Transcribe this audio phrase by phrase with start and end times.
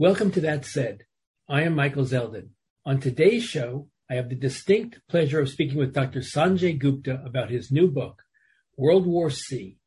[0.00, 1.06] Welcome to That Said.
[1.48, 2.50] I am Michael Zeldin.
[2.86, 6.20] On today's show, I have the distinct pleasure of speaking with Dr.
[6.20, 8.22] Sanjay Gupta about his new book,
[8.76, 9.78] World War C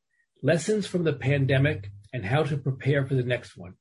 [0.44, 3.76] Lessons from the Pandemic and How to Prepare for the Next One.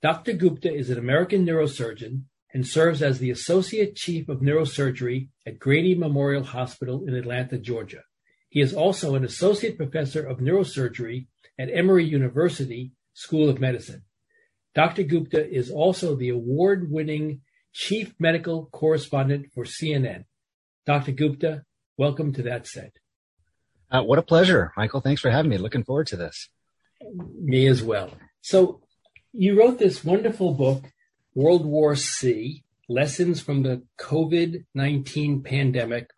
[0.00, 0.32] Dr.
[0.32, 2.22] Gupta is an American neurosurgeon
[2.54, 8.04] and serves as the Associate Chief of Neurosurgery at Grady Memorial Hospital in Atlanta, Georgia.
[8.48, 11.26] He is also an Associate Professor of Neurosurgery
[11.58, 14.04] at Emory University School of Medicine.
[14.74, 15.02] Dr.
[15.02, 20.24] Gupta is also the award winning Chief Medical Correspondent for CNN.
[20.86, 21.12] Dr.
[21.12, 21.64] Gupta,
[21.98, 22.92] welcome to That Said.
[23.90, 25.02] Uh, what a pleasure, Michael.
[25.02, 25.58] Thanks for having me.
[25.58, 26.48] Looking forward to this.
[27.38, 28.10] Me as well.
[28.40, 28.80] So,
[29.32, 30.84] you wrote this wonderful book,
[31.34, 36.10] World War C Lessons from the COVID 19 Pandemic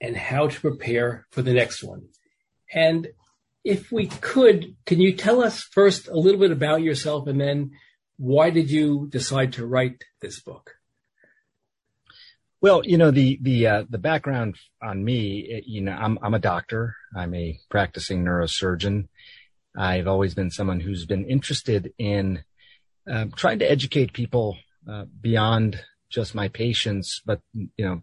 [0.00, 2.08] and How to Prepare for the Next One.
[2.72, 3.08] And
[3.64, 7.72] if we could, can you tell us first a little bit about yourself and then
[8.16, 10.76] why did you decide to write this book?
[12.60, 16.38] Well, you know the the uh, the background on me, you know, I'm I'm a
[16.38, 16.94] doctor.
[17.14, 19.08] I'm a practicing neurosurgeon.
[19.76, 22.44] I've always been someone who's been interested in
[23.10, 28.02] uh, trying to educate people uh, beyond just my patients, but you know,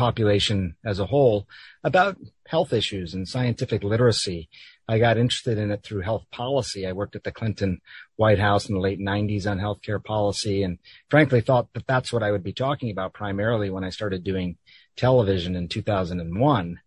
[0.00, 1.46] population as a whole
[1.84, 2.16] about
[2.48, 4.48] health issues and scientific literacy.
[4.88, 6.86] I got interested in it through health policy.
[6.86, 7.82] I worked at the Clinton
[8.16, 10.78] White House in the late 90s on healthcare policy and
[11.10, 14.56] frankly thought that that's what I would be talking about primarily when I started doing
[14.96, 16.80] television in 2001.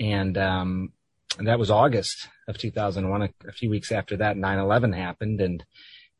[0.00, 0.92] And, um,
[1.38, 3.22] and that was August of 2001.
[3.22, 5.40] A, a few weeks after that, 9-11 happened.
[5.40, 5.64] And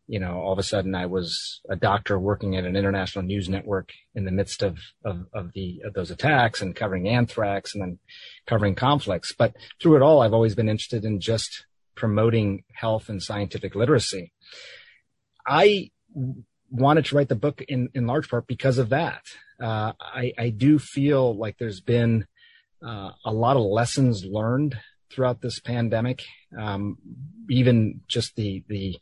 [0.09, 3.49] you know, all of a sudden I was a doctor working at an international news
[3.49, 7.83] network in the midst of, of, of the, of those attacks and covering anthrax and
[7.83, 7.99] then
[8.47, 9.35] covering conflicts.
[9.37, 14.33] But through it all, I've always been interested in just promoting health and scientific literacy.
[15.47, 15.91] I
[16.71, 19.23] wanted to write the book in, in large part because of that.
[19.61, 22.27] Uh, I, I do feel like there's been
[22.83, 24.79] uh, a lot of lessons learned
[25.11, 26.25] throughout this pandemic.
[26.59, 26.97] Um,
[27.51, 28.99] even just the, the,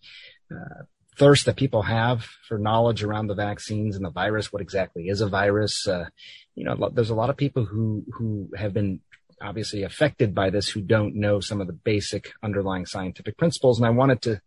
[0.50, 0.82] uh,
[1.16, 4.52] thirst that people have for knowledge around the vaccines and the virus.
[4.52, 5.86] What exactly is a virus?
[5.86, 6.06] Uh,
[6.54, 9.00] you know, there's a lot of people who who have been
[9.40, 13.78] obviously affected by this who don't know some of the basic underlying scientific principles.
[13.78, 14.40] And I wanted to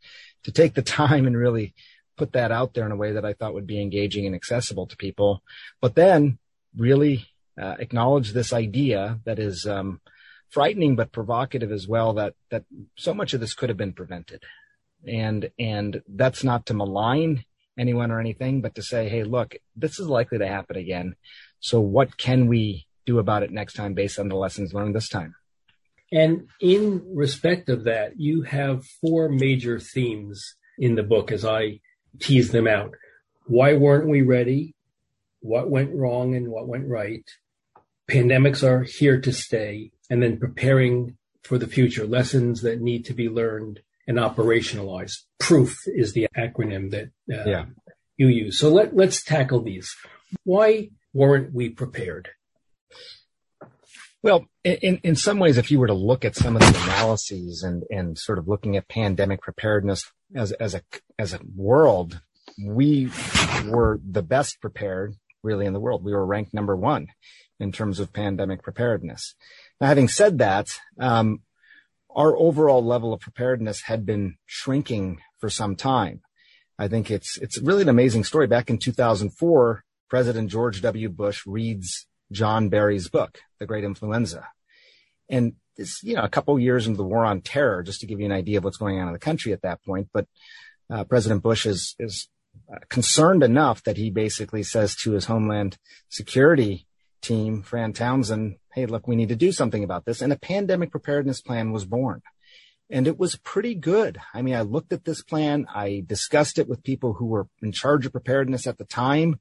[0.44, 1.74] to take the time and really
[2.18, 4.88] put that out there in a way that I thought would be engaging and accessible
[4.88, 5.42] to people.
[5.82, 6.38] But then
[6.76, 7.28] really
[7.60, 10.02] uh, acknowledge this idea that is um,
[10.50, 12.14] frightening but provocative as well.
[12.14, 12.66] That that
[12.96, 14.44] so much of this could have been prevented
[15.08, 17.46] and and that's not to malign
[17.78, 21.16] anyone or anything, but to say, hey, look, this is likely to happen again.
[21.60, 25.10] So what can we do about it next time based on the lessons learned this
[25.10, 25.36] time?
[26.12, 31.80] And in respect of that, you have four major themes in the book as I
[32.20, 32.96] tease them out.
[33.46, 34.76] Why weren't we ready?
[35.42, 37.24] What went wrong and what went right?
[38.10, 39.92] Pandemics are here to stay.
[40.10, 45.14] And then preparing for the future, lessons that need to be learned and operationalize.
[45.40, 47.66] Proof is the acronym that uh, yeah.
[48.18, 48.60] you use.
[48.60, 49.96] So let, let's tackle these.
[50.44, 52.30] Why weren't we prepared?
[54.24, 57.62] Well, in, in some ways, if you were to look at some of the analyses
[57.64, 60.82] and, and sort of looking at pandemic preparedness as, as a,
[61.20, 62.20] as a world,
[62.66, 63.12] we
[63.68, 66.04] were the best prepared really in the world.
[66.04, 67.08] We were ranked number one
[67.60, 69.36] in terms of pandemic preparedness.
[69.80, 70.68] Now, having said that,
[71.00, 71.42] um,
[72.20, 76.20] our overall level of preparedness had been shrinking for some time.
[76.78, 78.46] I think it's it's really an amazing story.
[78.46, 81.08] Back in 2004, President George W.
[81.08, 84.50] Bush reads John Barry's book, The Great Influenza,
[85.30, 88.20] and it's you know a couple years into the war on terror, just to give
[88.20, 90.10] you an idea of what's going on in the country at that point.
[90.14, 90.28] But
[90.90, 92.28] uh, President Bush is is
[92.70, 95.78] uh, concerned enough that he basically says to his Homeland
[96.10, 96.86] Security
[97.22, 100.22] team, Fran Townsend, hey, look, we need to do something about this.
[100.22, 102.22] And a pandemic preparedness plan was born.
[102.90, 104.20] And it was pretty good.
[104.34, 105.68] I mean, I looked at this plan.
[105.74, 109.40] I discussed it with people who were in charge of preparedness at the time,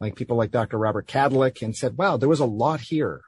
[0.00, 0.78] like people like Dr.
[0.78, 3.22] Robert Kadlec, and said, wow, there was a lot here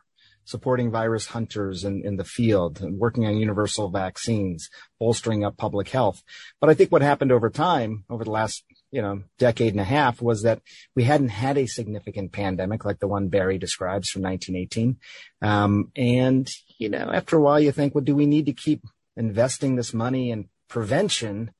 [0.44, 4.68] supporting virus hunters in, in the field and working on universal vaccines,
[4.98, 6.22] bolstering up public health.
[6.60, 9.84] But I think what happened over time, over the last you know, decade and a
[9.84, 10.60] half was that
[10.96, 14.96] we hadn't had a significant pandemic like the one Barry describes from 1918.
[15.42, 16.48] Um, and,
[16.78, 18.84] you know, after a while you think, well, do we need to keep
[19.16, 21.52] investing this money in prevention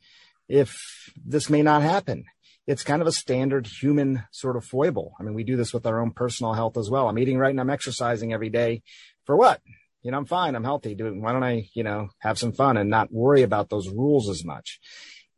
[0.49, 0.77] if
[1.25, 2.25] this may not happen?
[2.67, 5.15] It's kind of a standard human sort of foible.
[5.19, 7.09] I mean, we do this with our own personal health as well.
[7.09, 8.83] I'm eating right and I'm exercising every day
[9.25, 9.61] for what?
[10.03, 10.57] You know, I'm fine.
[10.57, 10.95] I'm healthy.
[10.95, 14.45] Why don't I, you know, have some fun and not worry about those rules as
[14.45, 14.81] much?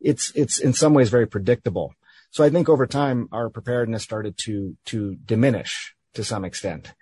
[0.02, 1.94] It's it's in some ways very predictable.
[2.30, 6.92] So I think over time our preparedness started to to diminish to some extent,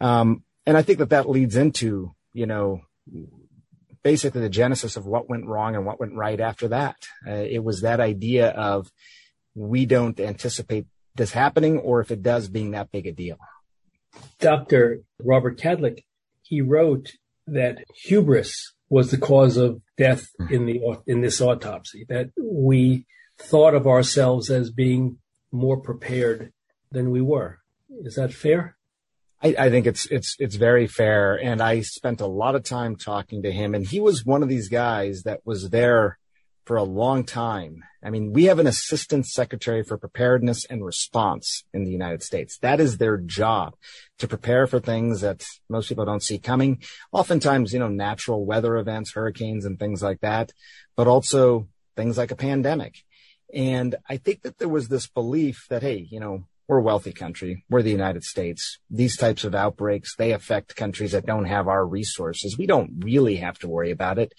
[0.00, 2.82] um, and I think that that leads into you know
[4.02, 6.96] basically the genesis of what went wrong and what went right after that.
[7.26, 8.90] Uh, it was that idea of
[9.54, 13.38] we don't anticipate this happening, or if it does, being that big a deal.
[14.40, 15.00] Dr.
[15.18, 16.04] Robert Kadlec,
[16.42, 17.12] he wrote
[17.46, 20.52] that hubris was the cause of death hmm.
[20.52, 22.06] in the in this autopsy.
[22.08, 23.06] That we
[23.38, 25.18] thought of ourselves as being
[25.50, 26.52] more prepared
[26.90, 27.60] than we were.
[28.02, 28.76] Is that fair?
[29.42, 32.96] I, I, think it's it's it's very fair, and I spent a lot of time
[32.96, 36.18] talking to him, and he was one of these guys that was there
[36.64, 37.84] for a long time.
[38.02, 42.58] I mean, we have an assistant secretary for preparedness and response in the United States.
[42.58, 43.74] That is their job
[44.18, 46.82] to prepare for things that most people don't see coming.
[47.12, 50.52] Oftentimes, you know, natural weather events, hurricanes and things like that,
[50.96, 53.04] but also things like a pandemic.
[53.52, 57.12] And I think that there was this belief that, hey, you know, we're a wealthy
[57.12, 57.64] country.
[57.68, 58.78] We're the United States.
[58.90, 62.56] These types of outbreaks, they affect countries that don't have our resources.
[62.56, 64.32] We don't really have to worry about it.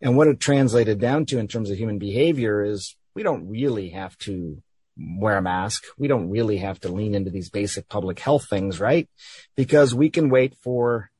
[0.00, 3.90] And what it translated down to in terms of human behavior is we don't really
[3.90, 4.62] have to
[4.96, 5.84] wear a mask.
[5.98, 9.08] We don't really have to lean into these basic public health things, right?
[9.54, 11.10] Because we can wait for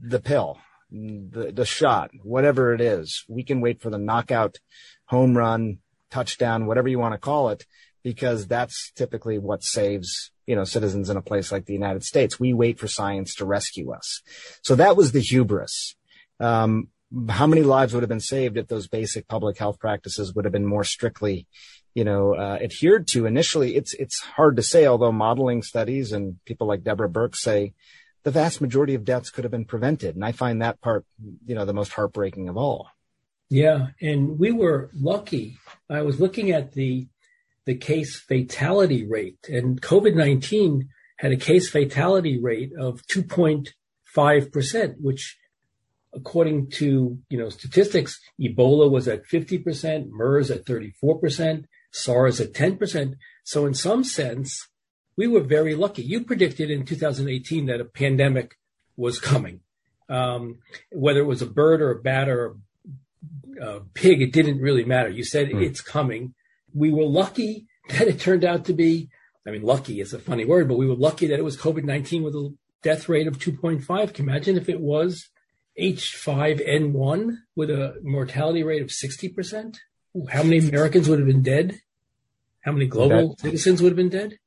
[0.00, 0.58] the pill,
[0.90, 3.24] the, the shot, whatever it is.
[3.28, 4.58] We can wait for the knockout
[5.06, 5.78] home run,
[6.10, 7.64] touchdown, whatever you want to call it,
[8.02, 12.40] because that's typically what saves you know citizens in a place like the United States.
[12.40, 14.22] We wait for science to rescue us.
[14.62, 15.96] So that was the hubris.
[16.40, 16.88] Um,
[17.28, 20.52] how many lives would have been saved if those basic public health practices would have
[20.52, 21.46] been more strictly,
[21.94, 23.76] you know, uh, adhered to initially?
[23.76, 24.86] It's it's hard to say.
[24.86, 27.74] Although modeling studies and people like Deborah Birx say
[28.24, 31.04] the vast majority of deaths could have been prevented, and I find that part,
[31.46, 32.88] you know, the most heartbreaking of all.
[33.50, 35.58] Yeah, and we were lucky.
[35.90, 37.08] I was looking at the
[37.66, 40.88] the case fatality rate, and COVID nineteen
[41.18, 43.74] had a case fatality rate of two point
[44.04, 45.38] five percent, which
[46.14, 53.14] according to you know statistics, Ebola was at 50%, MERS at 34%, SARS at 10%.
[53.44, 54.68] So in some sense,
[55.16, 56.02] we were very lucky.
[56.02, 58.56] You predicted in 2018 that a pandemic
[58.96, 59.60] was coming.
[60.08, 60.58] Um,
[60.90, 62.56] whether it was a bird or a bat or
[63.60, 65.08] a, a pig, it didn't really matter.
[65.08, 65.62] You said mm.
[65.62, 66.34] it's coming.
[66.74, 69.08] We were lucky that it turned out to be,
[69.46, 72.22] I mean, lucky is a funny word, but we were lucky that it was COVID-19
[72.22, 73.86] with a death rate of 2.5.
[73.86, 75.28] Can you imagine if it was
[75.80, 79.76] H5N1 with a mortality rate of 60%?
[80.30, 81.80] How many Americans would have been dead?
[82.62, 84.38] How many global that, citizens would have been dead?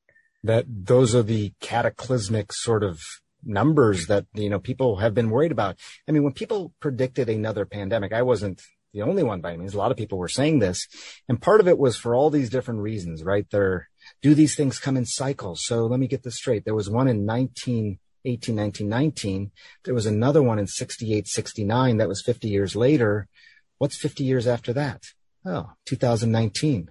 [0.43, 3.01] That those are the cataclysmic sort of
[3.43, 5.77] numbers that you know people have been worried about.
[6.07, 8.61] I mean, when people predicted another pandemic, I wasn't
[8.95, 9.75] the only one by any means.
[9.75, 10.87] A lot of people were saying this,
[11.29, 13.45] and part of it was for all these different reasons, right?
[13.51, 13.89] There,
[14.21, 15.63] do these things come in cycles?
[15.63, 16.65] So let me get this straight.
[16.65, 19.51] There was one in 19 18, 19, 19.
[19.83, 21.97] There was another one in 68, 69.
[21.97, 23.27] That was 50 years later.
[23.77, 25.03] What's 50 years after that?
[25.45, 26.89] Oh, 2019.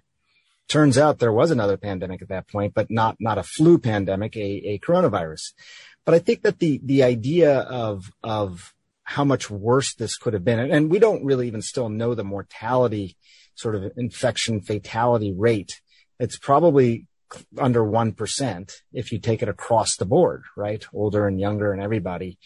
[0.68, 4.36] Turns out there was another pandemic at that point, but not, not a flu pandemic,
[4.36, 5.52] a, a coronavirus.
[6.06, 8.72] But I think that the, the idea of, of
[9.04, 12.24] how much worse this could have been, and we don't really even still know the
[12.24, 13.16] mortality
[13.54, 15.80] sort of infection fatality rate.
[16.18, 17.06] It's probably
[17.58, 20.86] under 1% if you take it across the board, right?
[20.92, 22.38] Older and younger and everybody.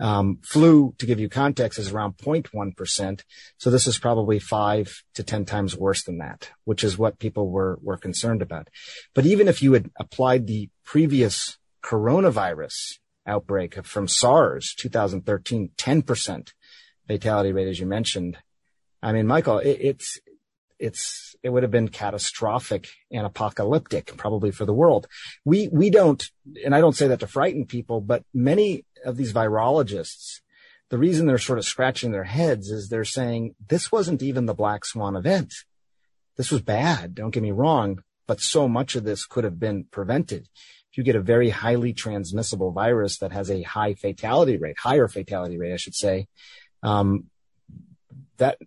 [0.00, 3.22] Um, flu, to give you context, is around 0.1%.
[3.56, 7.50] So this is probably five to 10 times worse than that, which is what people
[7.50, 8.68] were, were concerned about.
[9.14, 16.52] But even if you had applied the previous coronavirus outbreak from SARS 2013, 10%
[17.06, 18.38] fatality rate, as you mentioned.
[19.02, 20.18] I mean, Michael, it, it's,
[20.78, 25.06] it's it would have been catastrophic and apocalyptic probably for the world.
[25.44, 26.28] We we don't
[26.64, 30.40] and I don't say that to frighten people, but many of these virologists
[30.92, 34.52] the reason they're sort of scratching their heads is they're saying this wasn't even the
[34.52, 35.54] black swan event.
[36.36, 39.84] This was bad, don't get me wrong, but so much of this could have been
[39.84, 40.50] prevented.
[40.92, 45.08] If you get a very highly transmissible virus that has a high fatality rate, higher
[45.08, 46.28] fatality rate, I should say,
[46.82, 47.30] um,
[48.36, 48.58] that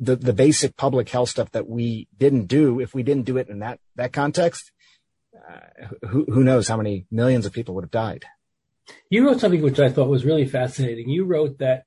[0.00, 3.48] the the basic public health stuff that we didn't do if we didn't do it
[3.48, 4.70] in that that context
[5.36, 8.24] uh, who who knows how many millions of people would have died
[9.10, 11.84] you wrote something which i thought was really fascinating you wrote that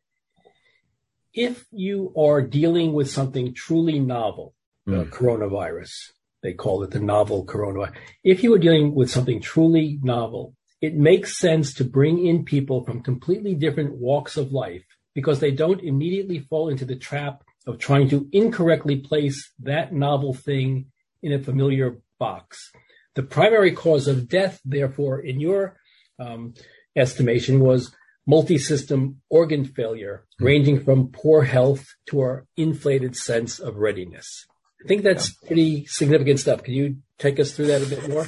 [1.33, 4.53] if you are dealing with something truly novel
[4.87, 5.09] mm.
[5.09, 6.11] coronavirus
[6.43, 10.95] they call it the novel coronavirus if you are dealing with something truly novel it
[10.95, 14.83] makes sense to bring in people from completely different walks of life
[15.13, 20.33] because they don't immediately fall into the trap of trying to incorrectly place that novel
[20.33, 20.87] thing
[21.21, 22.71] in a familiar box.
[23.15, 25.77] The primary cause of death, therefore, in your
[26.17, 26.55] um,
[26.95, 27.93] estimation, was
[28.25, 30.45] multi-system organ failure, mm-hmm.
[30.45, 34.47] ranging from poor health to our inflated sense of readiness.
[34.83, 36.63] I think that's pretty significant stuff.
[36.63, 38.27] Can you take us through that a bit more?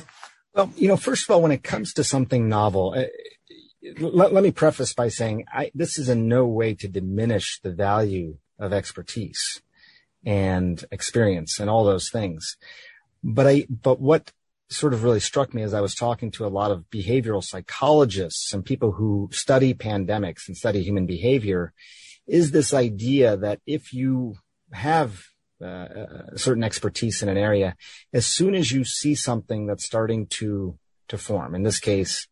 [0.54, 3.06] Well, you know, first of all, when it comes to something novel, uh,
[4.00, 7.72] let, let, me preface by saying I, this is in no way to diminish the
[7.72, 9.62] value of expertise
[10.24, 12.56] and experience and all those things.
[13.24, 14.32] But I, but what
[14.70, 18.54] sort of really struck me as I was talking to a lot of behavioral psychologists
[18.54, 21.74] and people who study pandemics and study human behavior
[22.28, 24.36] is this idea that if you
[24.72, 25.24] have
[25.64, 27.76] uh, certain expertise in an area,
[28.14, 30.78] as soon as you see something that's starting to
[31.10, 32.28] to form, in this case,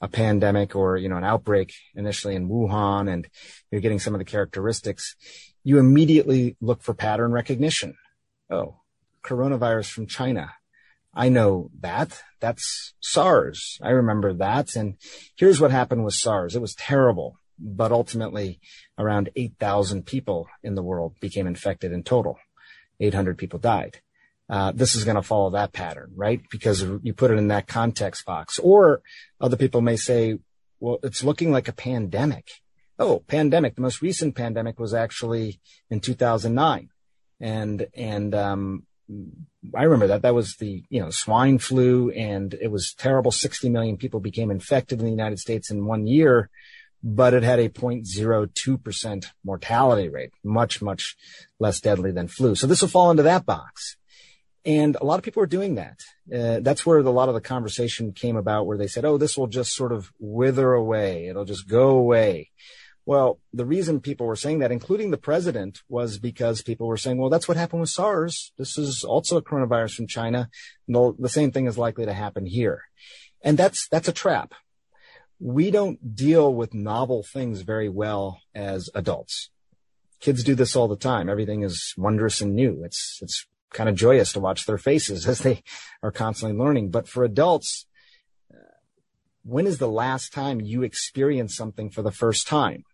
[0.00, 3.28] a pandemic or you know an outbreak initially in Wuhan, and
[3.70, 5.16] you're getting some of the characteristics,
[5.64, 7.94] you immediately look for pattern recognition.
[8.50, 8.80] Oh,
[9.24, 10.52] coronavirus from China.
[11.12, 12.22] I know that.
[12.40, 13.78] That's SARS.
[13.82, 14.76] I remember that.
[14.76, 14.96] And
[15.36, 16.54] here's what happened with SARS.
[16.54, 18.60] It was terrible, but ultimately
[18.98, 22.38] around 8,000 people in the world became infected in total.
[23.00, 24.00] 800 people died.
[24.48, 26.40] Uh, this is going to follow that pattern, right?
[26.50, 28.58] Because you put it in that context box.
[28.60, 29.02] Or
[29.40, 30.38] other people may say,
[30.78, 32.48] well, it's looking like a pandemic.
[32.98, 33.74] Oh, pandemic.
[33.74, 35.60] The most recent pandemic was actually
[35.90, 36.90] in 2009.
[37.40, 38.86] And, and, um,
[39.74, 40.22] I remember that.
[40.22, 43.30] That was the, you know, swine flu and it was terrible.
[43.30, 46.50] 60 million people became infected in the United States in one year
[47.08, 51.16] but it had a 0.02% mortality rate, much, much
[51.60, 52.56] less deadly than flu.
[52.56, 53.96] So this will fall into that box.
[54.64, 56.00] And a lot of people are doing that.
[56.34, 59.38] Uh, that's where a lot of the conversation came about where they said, oh, this
[59.38, 61.28] will just sort of wither away.
[61.28, 62.50] It'll just go away.
[63.04, 67.18] Well, the reason people were saying that, including the president, was because people were saying,
[67.18, 68.50] well, that's what happened with SARS.
[68.58, 70.50] This is also a coronavirus from China.
[70.88, 72.82] No, the same thing is likely to happen here.
[73.42, 74.54] And that's, that's a trap
[75.38, 79.50] we don't deal with novel things very well as adults.
[80.20, 81.28] Kids do this all the time.
[81.28, 82.82] Everything is wondrous and new.
[82.84, 85.62] It's, it's kind of joyous to watch their faces as they
[86.02, 86.90] are constantly learning.
[86.90, 87.86] But for adults,
[88.52, 88.56] uh,
[89.44, 92.84] when is the last time you experienced something for the first time?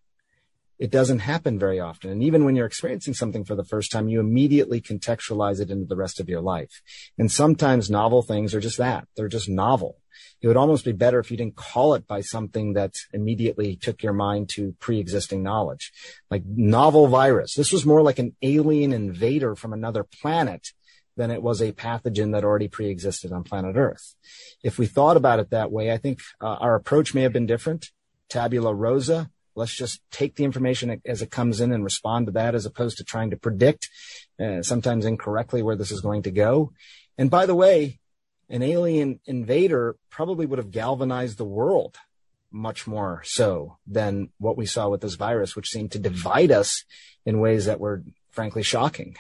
[0.83, 2.11] It doesn't happen very often.
[2.11, 5.87] And even when you're experiencing something for the first time, you immediately contextualize it into
[5.87, 6.83] the rest of your life.
[7.17, 9.07] And sometimes novel things are just that.
[9.15, 9.99] They're just novel
[10.41, 14.03] it would almost be better if you didn't call it by something that immediately took
[14.03, 15.93] your mind to pre-existing knowledge,
[16.31, 17.55] like novel virus.
[17.55, 20.73] This was more like an alien invader from another planet
[21.17, 24.15] than it was a pathogen that already pre-existed on planet Earth.
[24.63, 27.47] If we thought about it that way, I think uh, our approach may have been
[27.47, 27.91] different.
[28.29, 29.31] Tabula rasa.
[29.55, 32.99] Let's just take the information as it comes in and respond to that as opposed
[32.99, 33.91] to trying to predict,
[34.41, 36.73] uh, sometimes incorrectly, where this is going to go.
[37.19, 38.01] And by the way,
[38.49, 41.97] an alien invader probably would have galvanized the world
[42.51, 46.85] much more so than what we saw with this virus, which seemed to divide us
[47.25, 49.17] in ways that were frankly shocking.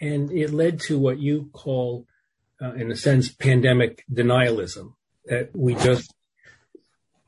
[0.00, 2.06] And it led to what you call,
[2.60, 4.94] uh, in a sense, pandemic denialism,
[5.26, 6.12] that we just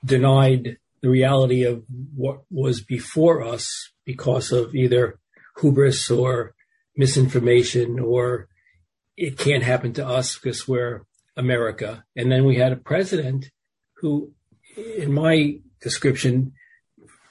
[0.05, 1.85] denied the reality of
[2.17, 5.19] what was before us because of either
[5.61, 6.55] hubris or
[6.97, 8.49] misinformation or
[9.15, 11.05] it can't happen to us because we're
[11.37, 12.05] America.
[12.17, 13.51] And then we had a president
[13.99, 14.33] who,
[14.97, 16.55] in my description,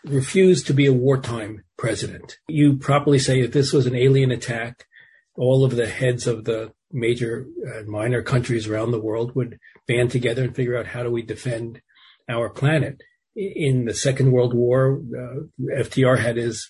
[0.05, 2.37] refused to be a wartime president.
[2.47, 4.85] You properly say if this was an alien attack,
[5.33, 10.11] all of the heads of the major and minor countries around the world would band
[10.11, 11.81] together and figure out how do we defend
[12.29, 13.01] our planet.
[13.35, 16.69] In the Second World War, uh, FDR had his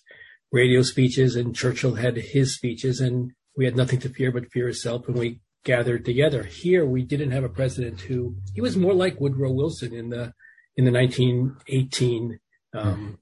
[0.52, 4.70] radio speeches and Churchill had his speeches and we had nothing to fear but fear
[4.70, 6.44] itself, and we gathered together.
[6.44, 10.34] Here, we didn't have a president who he was more like Woodrow Wilson in the
[10.76, 12.40] in the 1918
[12.74, 13.20] um,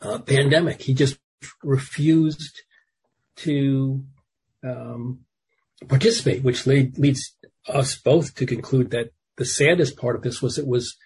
[0.00, 0.82] uh, pandemic.
[0.82, 1.18] He just
[1.62, 2.62] refused
[3.36, 4.04] to
[4.62, 5.20] um,
[5.88, 7.36] participate, which lead, leads
[7.68, 10.96] us both to conclude that the saddest part of this was it was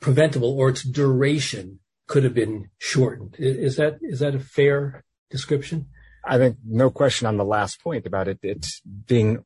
[0.00, 3.36] preventable, or its duration could have been shortened.
[3.38, 5.86] Is that is that a fair description?
[6.24, 8.38] I think no question on the last point about it.
[8.42, 9.44] It's being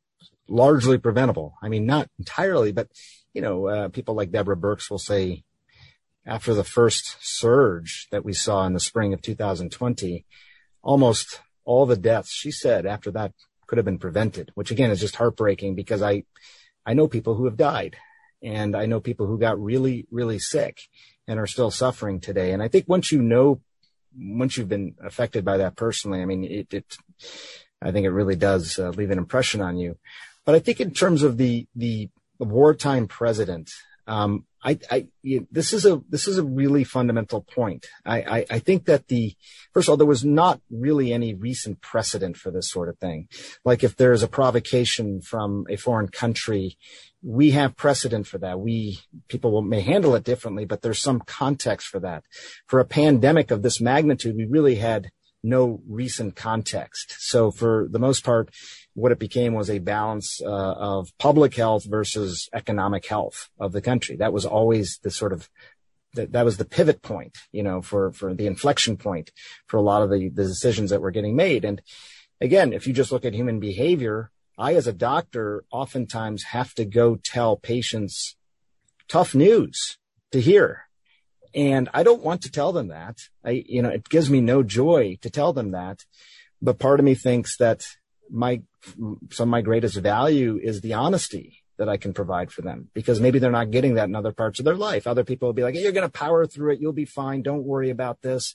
[0.49, 1.54] largely preventable.
[1.62, 2.88] I mean, not entirely, but
[3.33, 5.45] you know, uh, people like Deborah Birx will say
[6.26, 10.26] after the first surge that we saw in the spring of 2020,
[10.83, 13.33] almost all the deaths she said after that
[13.66, 16.25] could have been prevented, which again is just heartbreaking because I,
[16.85, 17.97] I know people who have died
[18.42, 20.82] and I know people who got really, really sick
[21.26, 22.52] and are still suffering today.
[22.52, 23.61] And I think once you know
[24.16, 26.97] once you've been affected by that personally, I mean, it, it
[27.80, 29.97] I think it really does uh, leave an impression on you.
[30.44, 33.70] But I think in terms of the the wartime president,
[34.06, 35.07] um, I, I
[35.50, 37.87] this is a this is a really fundamental point.
[38.05, 39.35] I, I, I think that the
[39.73, 43.29] first of all there was not really any recent precedent for this sort of thing.
[43.64, 46.76] Like if there is a provocation from a foreign country,
[47.23, 48.61] we have precedent for that.
[48.61, 52.25] We people may handle it differently, but there's some context for that.
[52.67, 55.11] For a pandemic of this magnitude, we really had
[55.43, 57.14] no recent context.
[57.19, 58.50] So for the most part,
[58.94, 63.80] what it became was a balance uh, of public health versus economic health of the
[63.80, 64.16] country.
[64.16, 65.49] That was always the sort of
[66.14, 69.30] that, that was the pivot point, you know, for for the inflection point
[69.66, 71.64] for a lot of the, the decisions that were getting made.
[71.64, 71.80] And
[72.40, 76.85] again, if you just look at human behavior, I as a doctor oftentimes have to
[76.85, 78.37] go tell patients
[79.09, 79.99] tough news
[80.32, 80.87] to hear.
[81.54, 83.18] And I don't want to tell them that.
[83.44, 86.04] I, you know, it gives me no joy to tell them that.
[86.62, 87.87] But part of me thinks that
[88.30, 88.62] my
[89.30, 93.20] some of my greatest value is the honesty that I can provide for them because
[93.20, 95.06] maybe they're not getting that in other parts of their life.
[95.06, 96.80] Other people will be like, hey, you're going to power through it.
[96.80, 97.40] You'll be fine.
[97.40, 98.54] Don't worry about this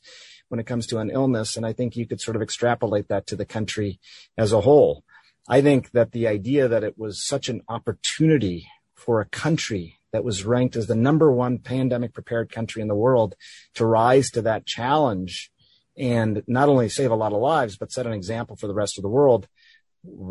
[0.50, 1.58] when it comes to an illness.
[1.58, 4.00] And I think you could sort of extrapolate that to the country
[4.38, 5.04] as a whole.
[5.48, 10.24] I think that the idea that it was such an opportunity for a country that
[10.24, 13.36] was ranked as the number one pandemic prepared country in the world
[13.74, 15.52] to rise to that challenge
[15.98, 18.98] and not only save a lot of lives, but set an example for the rest
[18.98, 19.48] of the world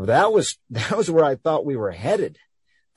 [0.06, 2.38] that was that was where I thought we were headed.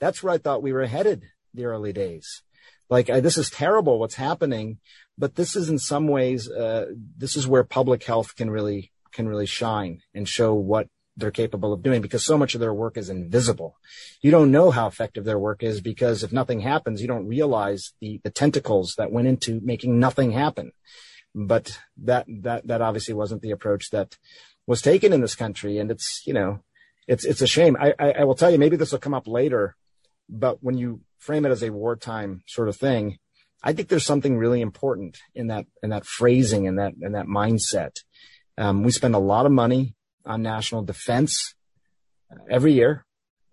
[0.00, 2.42] That's where I thought we were headed the early days.
[2.90, 4.78] Like I, this is terrible what's happening,
[5.16, 9.28] but this is in some ways uh, this is where public health can really can
[9.28, 12.96] really shine and show what they're capable of doing because so much of their work
[12.96, 13.76] is invisible.
[14.22, 17.92] You don't know how effective their work is because if nothing happens, you don't realize
[18.00, 20.70] the, the tentacles that went into making nothing happen.
[21.34, 24.16] But that, that, that obviously wasn't the approach that
[24.66, 25.78] was taken in this country.
[25.78, 26.60] And it's, you know,
[27.08, 27.76] it's it's a shame.
[27.80, 29.74] I, I, I will tell you, maybe this will come up later,
[30.28, 33.18] but when you frame it as a wartime sort of thing,
[33.62, 37.26] I think there's something really important in that in that phrasing and that and that
[37.26, 37.96] mindset.
[38.58, 39.94] Um, we spend a lot of money
[40.26, 41.54] on national defense
[42.50, 43.06] every year,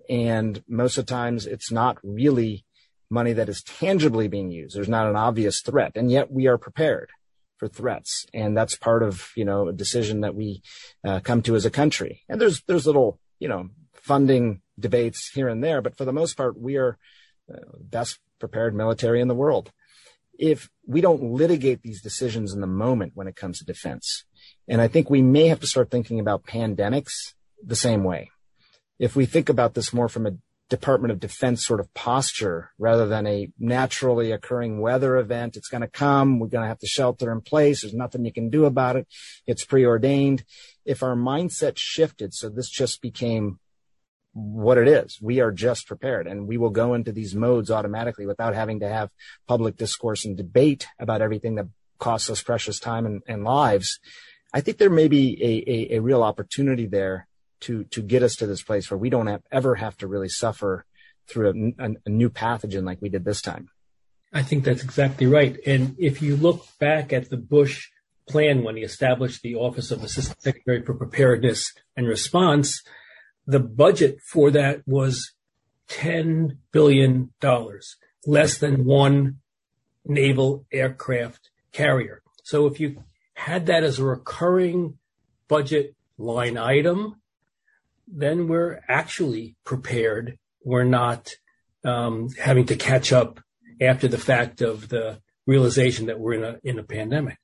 [0.10, 2.66] and most of the times it's not really
[3.10, 4.76] money that is tangibly being used.
[4.76, 7.10] There's not an obvious threat, and yet we are prepared
[7.58, 10.62] for threats, and that's part of you know a decision that we
[11.06, 12.24] uh, come to as a country.
[12.28, 16.36] And there's there's little you know, funding debates here and there, but for the most
[16.36, 16.98] part, we are
[17.52, 19.72] uh, best prepared military in the world.
[20.38, 24.26] If we don't litigate these decisions in the moment when it comes to defense,
[24.68, 28.32] and I think we may have to start thinking about pandemics the same way.
[29.00, 30.32] If we think about this more from a
[30.70, 35.56] Department of Defense sort of posture rather than a naturally occurring weather event.
[35.56, 36.40] It's going to come.
[36.40, 37.82] We're going to have to shelter in place.
[37.82, 39.08] There's nothing you can do about it.
[39.46, 40.44] It's preordained
[40.86, 43.60] if our mindset shifted, so this just became
[44.36, 48.26] what it is, we are just prepared and we will go into these modes automatically
[48.26, 49.10] without having to have
[49.48, 51.68] public discourse and debate about everything that
[52.00, 53.98] costs us precious time and, and lives.
[54.54, 57.30] I think there may be a, a, a, real opportunity there
[57.66, 60.30] to, to get us to this place where we don't have, ever have to really
[60.30, 60.86] suffer
[61.28, 63.70] through a, a, a new pathogen like we did this time.
[64.34, 65.58] I think that's exactly right.
[65.66, 67.90] And if you look back at the Bush
[68.28, 72.84] plan when he established the Office of Assistant Secretary for Preparedness and Response,
[73.48, 75.34] the budget for that was
[75.90, 77.32] $10 billion,
[78.26, 79.38] less than one
[80.06, 82.22] naval aircraft carrier.
[82.44, 84.98] So if you had that as a recurring
[85.48, 87.22] budget line item,
[88.08, 90.38] then we're actually prepared.
[90.64, 91.36] We're not
[91.84, 93.40] um, having to catch up
[93.82, 97.38] after the fact of the realization that we're in a in a pandemic.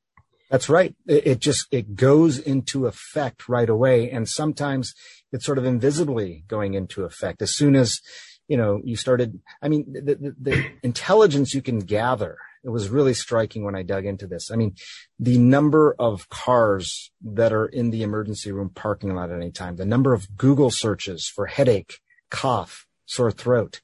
[0.51, 0.93] That's right.
[1.07, 4.11] It, it, just, it goes into effect right away.
[4.11, 4.93] And sometimes
[5.31, 8.01] it's sort of invisibly going into effect as soon as,
[8.49, 12.89] you know, you started, I mean, the, the, the intelligence you can gather, it was
[12.89, 14.51] really striking when I dug into this.
[14.51, 14.75] I mean,
[15.19, 19.75] the number of cars that are in the emergency room parking lot at any time,
[19.75, 23.81] the number of Google searches for headache, cough, sore throat,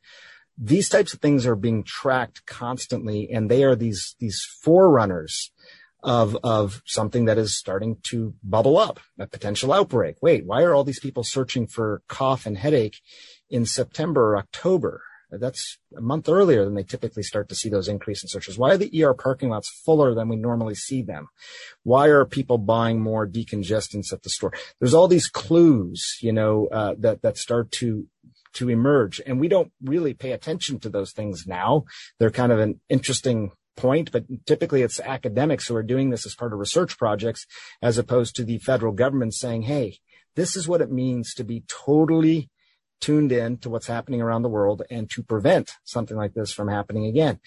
[0.57, 5.51] these types of things are being tracked constantly and they are these these forerunners
[6.03, 10.15] of of something that is starting to bubble up, a potential outbreak.
[10.21, 13.01] Wait, why are all these people searching for cough and headache
[13.49, 15.01] in September or October?
[15.29, 18.57] That's a month earlier than they typically start to see those increase in searches.
[18.57, 21.27] Why are the ER parking lots fuller than we normally see them?
[21.83, 24.53] Why are people buying more decongestants at the store?
[24.79, 28.07] There's all these clues, you know, uh, that that start to
[28.53, 31.83] to emerge, and we don't really pay attention to those things now.
[32.17, 36.35] They're kind of an interesting point, but typically it's academics who are doing this as
[36.35, 37.45] part of research projects,
[37.81, 39.99] as opposed to the federal government saying, Hey,
[40.35, 42.49] this is what it means to be totally
[42.99, 46.67] tuned in to what's happening around the world and to prevent something like this from
[46.67, 47.39] happening again.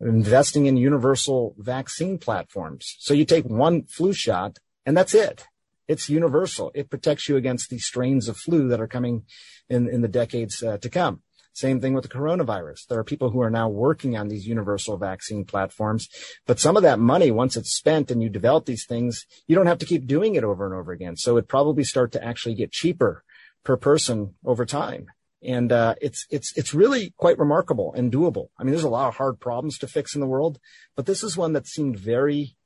[0.00, 2.96] Investing in universal vaccine platforms.
[2.98, 5.46] So you take one flu shot and that's it.
[5.88, 6.70] It's universal.
[6.74, 9.24] It protects you against the strains of flu that are coming
[9.68, 11.22] in, in the decades uh, to come.
[11.52, 12.86] Same thing with the coronavirus.
[12.86, 16.06] There are people who are now working on these universal vaccine platforms,
[16.46, 19.64] but some of that money, once it's spent and you develop these things, you don't
[19.64, 21.16] have to keep doing it over and over again.
[21.16, 23.24] So it probably start to actually get cheaper
[23.66, 25.06] per person over time.
[25.42, 28.48] And uh, it's it's it's really quite remarkable and doable.
[28.58, 30.58] I mean, there's a lot of hard problems to fix in the world,
[30.96, 32.56] but this is one that seemed very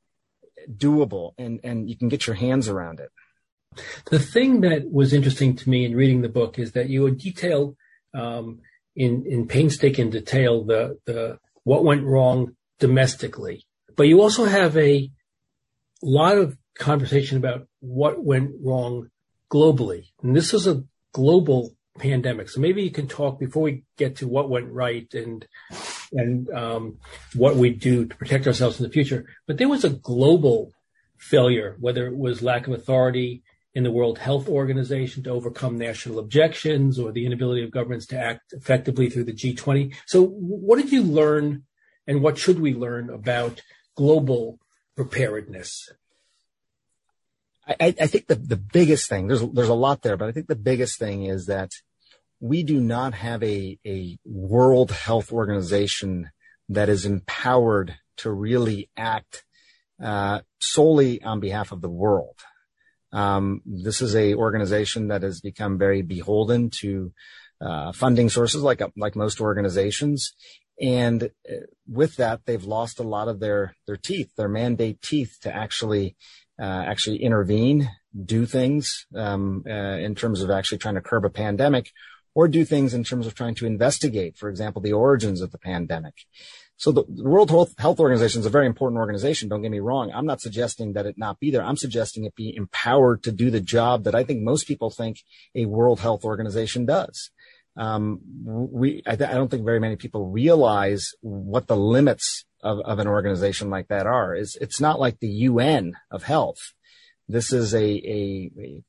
[0.67, 3.09] doable, and and you can get your hands around it.
[4.05, 7.75] The thing that was interesting to me in reading the book is that you detail
[8.13, 8.59] um,
[8.95, 13.65] in, in painstaking detail the, the, what went wrong domestically.
[13.95, 15.09] But you also have a
[16.01, 19.09] lot of conversation about what went wrong
[19.51, 20.07] globally.
[20.21, 22.49] And this is a global pandemic.
[22.49, 25.45] So maybe you can talk before we get to what went right and
[26.13, 26.97] and um,
[27.33, 29.25] what we do to protect ourselves in the future.
[29.47, 30.73] But there was a global
[31.17, 33.43] failure, whether it was lack of authority,
[33.73, 38.19] in the World Health Organization to overcome national objections or the inability of governments to
[38.19, 39.95] act effectively through the G20.
[40.05, 41.63] So what did you learn
[42.07, 43.61] and what should we learn about
[43.95, 44.59] global
[44.95, 45.89] preparedness?
[47.79, 50.47] I, I think the, the biggest thing, there's, there's a lot there, but I think
[50.47, 51.71] the biggest thing is that
[52.39, 56.31] we do not have a, a World Health Organization
[56.69, 59.43] that is empowered to really act
[60.03, 62.39] uh, solely on behalf of the world.
[63.13, 67.13] Um, this is a organization that has become very beholden to
[67.59, 70.33] uh, funding sources, like like most organizations,
[70.81, 71.55] and uh,
[71.87, 76.15] with that, they've lost a lot of their their teeth, their mandate teeth, to actually
[76.63, 77.89] actually intervene,
[78.25, 81.91] do things um, uh, in terms of actually trying to curb a pandemic,
[82.33, 85.57] or do things in terms of trying to investigate, for example, the origins of the
[85.57, 86.13] pandemic.
[86.77, 89.49] So the, World Health Organization is a very important organization.
[89.49, 90.11] Don't get me wrong.
[90.11, 91.63] I'm not suggesting that it not be there.
[91.63, 95.19] I'm suggesting it be empowered to do the job that I think most people think
[95.53, 97.29] a World Health Organization does.
[97.77, 102.99] Um, we, I, I, don't think very many people realize what the limits of, of
[102.99, 104.35] an organization like that are.
[104.35, 106.73] It's, it's not like the UN of health.
[107.27, 108.83] This is a, a, a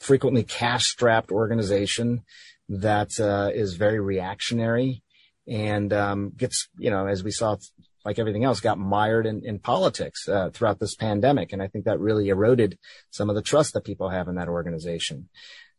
[0.00, 2.22] frequently cash strapped organization
[2.68, 5.02] that uh, is very reactionary
[5.46, 7.56] and um, gets, you know, as we saw,
[8.04, 11.52] like everything else, got mired in, in politics uh, throughout this pandemic.
[11.52, 12.78] And I think that really eroded
[13.10, 15.28] some of the trust that people have in that organization.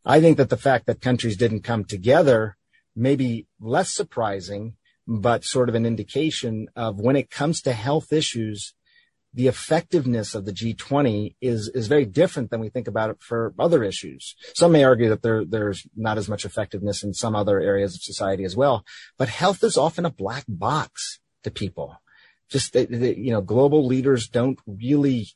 [0.06, 2.58] I think that the fact that countries didn't come together
[2.96, 4.76] may be less surprising,
[5.08, 8.74] but sort of an indication of when it comes to health issues,
[9.34, 13.54] the effectiveness of the G20 is is very different than we think about it for
[13.60, 14.34] other issues.
[14.56, 18.02] Some may argue that there there's not as much effectiveness in some other areas of
[18.02, 18.86] society as well,
[19.18, 22.02] but health is often a black box to people.
[22.50, 25.28] Just they, you know, global leaders don't really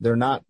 [0.00, 0.44] they're not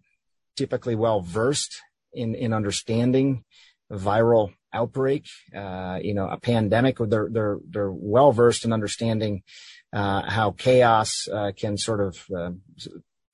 [0.56, 1.80] typically well versed
[2.12, 3.44] in in understanding
[3.90, 6.98] viral outbreak, uh, you know, a pandemic.
[6.98, 9.42] They're they're they're well versed in understanding
[9.92, 12.50] uh, how chaos uh, can sort of uh,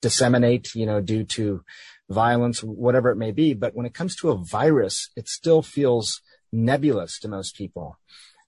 [0.01, 1.63] disseminate, you know, due to
[2.09, 3.53] violence, whatever it may be.
[3.53, 6.21] But when it comes to a virus, it still feels
[6.51, 7.97] nebulous to most people.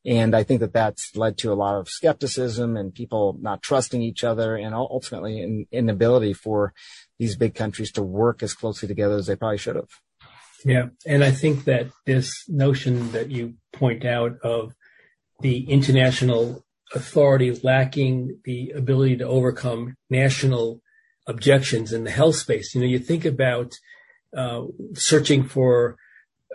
[0.05, 4.01] And I think that that's led to a lot of skepticism and people not trusting
[4.01, 6.73] each other and ultimately an inability for
[7.19, 9.89] these big countries to work as closely together as they probably should have.
[10.67, 10.87] Yeah.
[11.05, 14.73] And I think that this notion that you point out of
[15.39, 20.81] the international authority lacking the ability to overcome national
[21.25, 22.75] objections in the health space.
[22.75, 23.75] You know, you think about
[24.35, 25.95] uh, searching for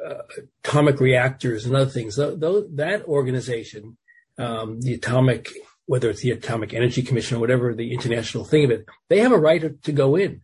[0.07, 0.25] uh,
[0.63, 2.17] atomic reactors and other things.
[2.17, 3.97] Th- th- that organization,
[4.37, 5.49] um, the atomic,
[5.87, 9.33] whether it's the Atomic Energy Commission or whatever the international thing of it, they have
[9.33, 10.43] a right to go in.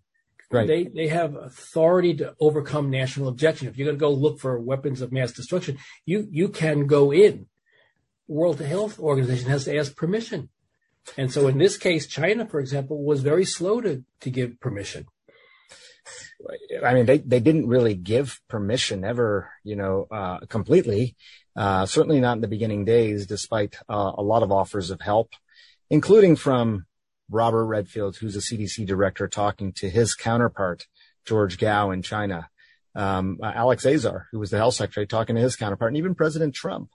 [0.50, 0.66] Right.
[0.66, 3.68] They they have authority to overcome national objection.
[3.68, 7.12] If you're going to go look for weapons of mass destruction, you you can go
[7.12, 7.46] in.
[8.26, 10.48] World Health Organization has to ask permission.
[11.16, 15.06] And so in this case, China, for example, was very slow to, to give permission.
[16.84, 21.16] I mean, they, they didn't really give permission ever, you know, uh, completely.
[21.56, 25.32] Uh, certainly not in the beginning days, despite uh, a lot of offers of help,
[25.90, 26.86] including from
[27.30, 30.86] Robert Redfield, who's a CDC director, talking to his counterpart,
[31.26, 32.48] George Gao in China.
[32.94, 36.54] Um, Alex Azar, who was the health secretary, talking to his counterpart, and even President
[36.54, 36.90] Trump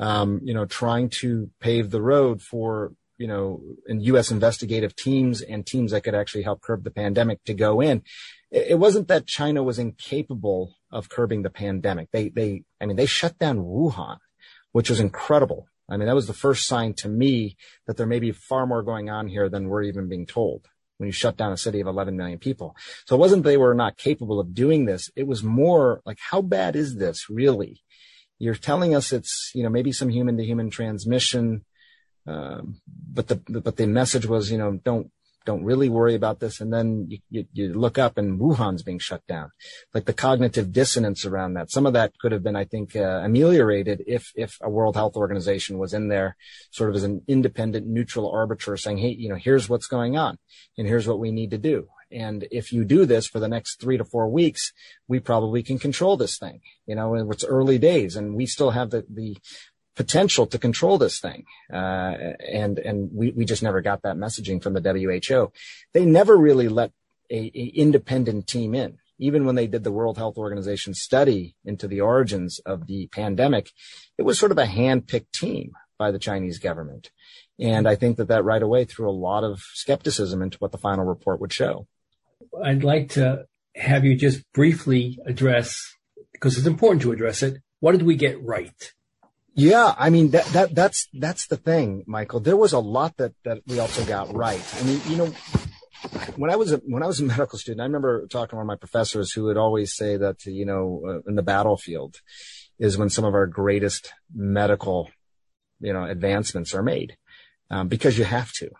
[0.00, 4.30] um, you know, trying to pave the road for, you know, in U.S.
[4.30, 8.02] investigative teams and teams that could actually help curb the pandemic to go in.
[8.50, 12.08] It wasn't that China was incapable of curbing the pandemic.
[12.12, 14.18] They, they, I mean, they shut down Wuhan.
[14.72, 15.66] which was incredible.
[15.90, 18.82] I mean, that was the first sign to me that there may be far more
[18.82, 21.86] going on here than we're even being told when you shut down a city of
[21.86, 22.76] 11 million people.
[23.06, 25.10] So it wasn't they were not capable of doing this.
[25.16, 27.82] It was more like, how bad is this really?
[28.38, 31.64] You're telling us it's, you know, maybe some human to human transmission.
[32.26, 35.10] Um, but the, but the message was, you know, don't
[35.46, 36.60] don't really worry about this.
[36.60, 39.50] And then you, you, you, look up and Wuhan's being shut down.
[39.94, 41.70] Like the cognitive dissonance around that.
[41.70, 45.16] Some of that could have been, I think, uh, ameliorated if, if a World Health
[45.16, 46.36] Organization was in there
[46.70, 50.38] sort of as an independent, neutral arbiter saying, Hey, you know, here's what's going on
[50.76, 51.88] and here's what we need to do.
[52.12, 54.72] And if you do this for the next three to four weeks,
[55.06, 56.60] we probably can control this thing.
[56.86, 59.36] You know, it's early days and we still have the, the
[60.00, 61.44] potential to control this thing.
[61.70, 62.14] Uh,
[62.50, 65.52] and, and we, we just never got that messaging from the WHO.
[65.92, 66.90] They never really let
[67.30, 68.96] a, a, independent team in.
[69.18, 73.72] Even when they did the World Health Organization study into the origins of the pandemic,
[74.16, 77.10] it was sort of a hand-picked team by the Chinese government.
[77.58, 80.78] And I think that that right away threw a lot of skepticism into what the
[80.78, 81.86] final report would show.
[82.64, 83.44] I'd like to
[83.76, 85.78] have you just briefly address,
[86.32, 88.94] because it's important to address it, what did we get right?
[89.60, 92.40] Yeah, I mean that that that's that's the thing, Michael.
[92.40, 94.62] There was a lot that that we also got right.
[94.80, 95.26] I mean, you know,
[96.36, 98.64] when I was a when I was a medical student, I remember talking to one
[98.64, 102.22] of my professors who would always say that you know uh, in the battlefield
[102.78, 105.10] is when some of our greatest medical
[105.78, 107.18] you know advancements are made
[107.70, 108.70] um, because you have to.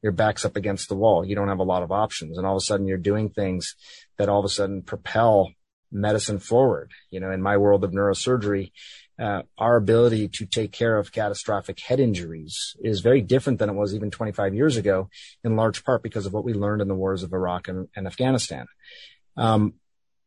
[0.00, 1.24] Your back's up against the wall.
[1.24, 3.74] You don't have a lot of options, and all of a sudden you're doing things
[4.16, 5.50] that all of a sudden propel
[5.90, 6.92] medicine forward.
[7.10, 8.70] You know, in my world of neurosurgery,
[9.20, 13.74] uh, our ability to take care of catastrophic head injuries is very different than it
[13.74, 15.10] was even 25 years ago,
[15.44, 18.06] in large part because of what we learned in the wars of Iraq and, and
[18.06, 18.66] Afghanistan.
[19.36, 19.74] Um,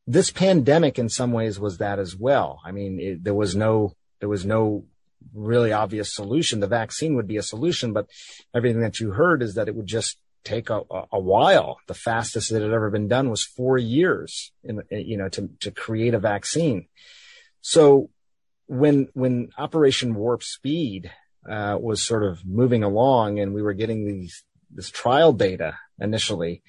[0.06, 2.60] this pandemic, in some ways, was that as well.
[2.63, 4.86] I mean, it, there was no there was no
[5.34, 6.60] really obvious solution.
[6.60, 8.08] The vaccine would be a solution, but
[8.53, 11.77] everything that you heard is that it would just take a, a, while.
[11.88, 15.71] The fastest that had ever been done was four years in, you know, to, to
[15.71, 16.88] create a vaccine.
[17.62, 18.10] So
[18.67, 21.12] when when Operation Warp Speed
[21.49, 26.63] uh, was sort of moving along, and we were getting these this trial data initially,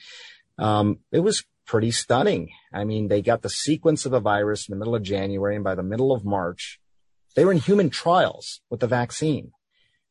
[0.58, 2.50] um, it was pretty stunning.
[2.72, 5.64] I mean, they got the sequence of the virus in the middle of January, and
[5.64, 6.80] by the middle of March,
[7.34, 9.52] they were in human trials with the vaccine.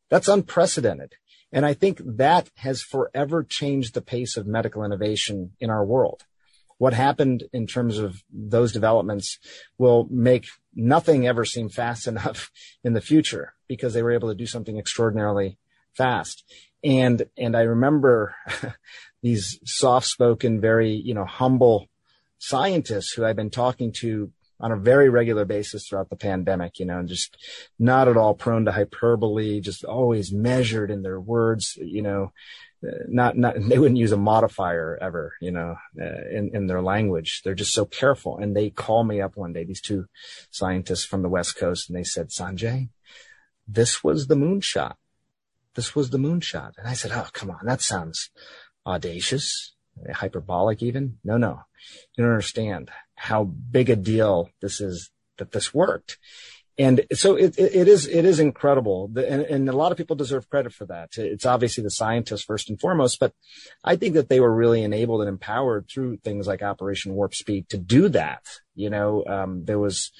[0.09, 1.13] That's unprecedented.
[1.51, 6.23] And I think that has forever changed the pace of medical innovation in our world
[6.83, 9.39] what happened in terms of those developments
[9.77, 12.51] will make nothing ever seemed fast enough
[12.83, 15.57] in the future because they were able to do something extraordinarily
[15.95, 16.43] fast.
[16.83, 18.35] And, and I remember
[19.21, 21.87] these soft spoken, very, you know, humble
[22.39, 26.85] scientists who I've been talking to on a very regular basis throughout the pandemic, you
[26.85, 27.37] know, and just
[27.79, 32.31] not at all prone to hyperbole, just always measured in their words, you know,
[33.07, 37.41] not not they wouldn't use a modifier ever you know uh, in in their language.
[37.43, 38.37] They're just so careful.
[38.37, 40.05] And they call me up one day these two
[40.51, 42.89] scientists from the west coast and they said sanjay
[43.67, 44.95] this was the moonshot.
[45.75, 46.73] This was the moonshot.
[46.77, 47.65] And i said oh come on.
[47.65, 48.29] That sounds
[48.85, 49.73] audacious
[50.13, 51.19] hyperbolic even.
[51.23, 51.61] No no.
[52.15, 56.17] You don't understand how big a deal this is that this worked
[56.77, 60.49] and so it, it, is it is incredible, and, and, a lot of people deserve
[60.49, 61.09] credit for that.
[61.17, 63.33] It's obviously the scientists first and foremost, but
[63.83, 67.69] I think that they were really enabled and empowered through things like Operation Warp Speed
[67.69, 68.43] to do that.
[68.73, 70.11] You know, um, there was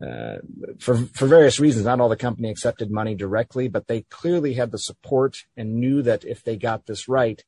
[0.00, 0.36] uh,
[0.78, 4.70] for for various reasons, not all the company accepted money directly, but they clearly had
[4.70, 7.42] the support and knew that if they got this right,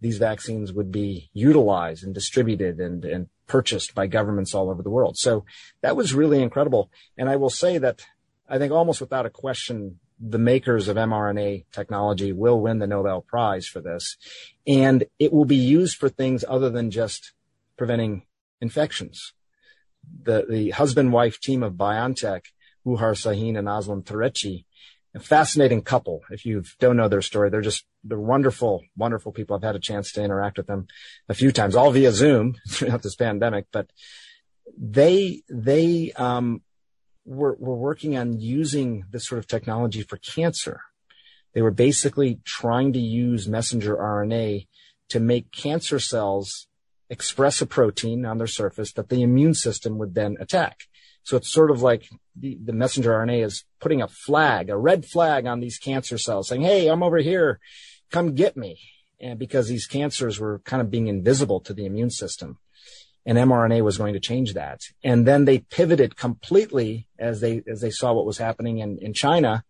[0.00, 4.90] these vaccines would be utilized and distributed and and purchased by governments all over the
[4.90, 5.16] world.
[5.16, 5.44] So
[5.82, 6.90] that was really incredible.
[7.18, 8.04] And I will say that
[8.48, 13.22] I think almost without a question, the makers of mRNA technology will win the Nobel
[13.22, 14.16] Prize for this.
[14.66, 17.32] And it will be used for things other than just
[17.76, 18.22] preventing
[18.60, 19.32] infections.
[20.22, 22.42] The, the husband wife team of BioNTech,
[22.86, 24.64] Ugur Sahin and Ozlem Tureci,
[25.14, 26.22] a fascinating couple.
[26.30, 29.54] If you don't know their story, they're just, they're wonderful, wonderful people.
[29.54, 30.86] I've had a chance to interact with them
[31.28, 33.90] a few times, all via Zoom throughout this pandemic, but
[34.76, 36.62] they, they, um,
[37.24, 40.80] were, were working on using this sort of technology for cancer.
[41.54, 44.66] They were basically trying to use messenger RNA
[45.10, 46.66] to make cancer cells
[47.08, 50.80] express a protein on their surface that the immune system would then attack.
[51.24, 55.06] So it's sort of like the, the messenger RNA is putting a flag, a red
[55.06, 57.58] flag on these cancer cells saying, Hey, I'm over here.
[58.10, 58.78] Come get me.
[59.20, 62.58] And because these cancers were kind of being invisible to the immune system.
[63.26, 64.82] and mRNA was going to change that.
[65.02, 69.14] And then they pivoted completely as they as they saw what was happening in, in
[69.14, 69.64] China.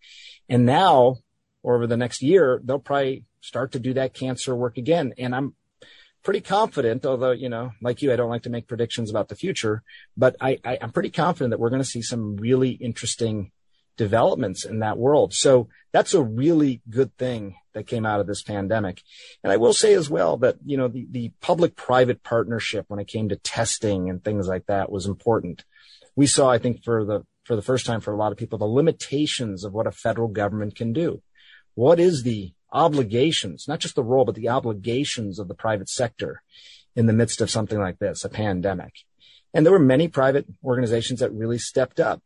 [0.49, 1.19] And now,
[1.63, 5.15] over the next year, they'll probably start to do that cancer work again.
[5.19, 5.55] And I'm
[6.25, 9.37] pretty confident, although, you know, like you, I don't like to make predictions about the
[9.37, 9.83] future,
[10.17, 13.53] but I, I, am pretty confident that we're going to see some really interesting
[13.97, 15.35] developments in that world.
[15.35, 19.03] So that's a really good thing that came out of this pandemic.
[19.45, 22.99] And I will say as well that, you know, the, the public private partnership when
[22.99, 25.65] it came to testing and things like that was important.
[26.17, 28.59] We saw, I think for the, for the first time for a lot of people,
[28.59, 31.23] the limitations of what a federal government can do.
[31.75, 36.43] What is the obligations, not just the role, but the obligations of the private sector
[36.95, 38.93] in the midst of something like this, a pandemic?
[39.55, 42.21] And there were many private organizations that really stepped up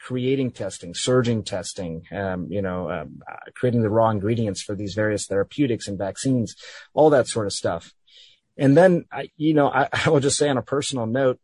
[0.00, 3.20] creating testing, surging testing, um, you know, um,
[3.54, 6.56] creating the raw ingredients for these various therapeutics and vaccines,
[6.94, 7.92] all that sort of stuff.
[8.56, 11.38] And then, I, you know, I, I will just say on a personal note,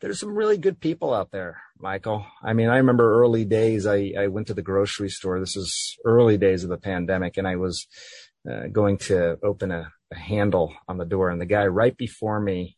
[0.00, 2.24] there's some really good people out there, Michael.
[2.42, 3.86] I mean, I remember early days.
[3.86, 5.40] I, I went to the grocery store.
[5.40, 7.88] This is early days of the pandemic, and I was
[8.48, 12.38] uh, going to open a, a, handle on the door, and the guy right before
[12.38, 12.76] me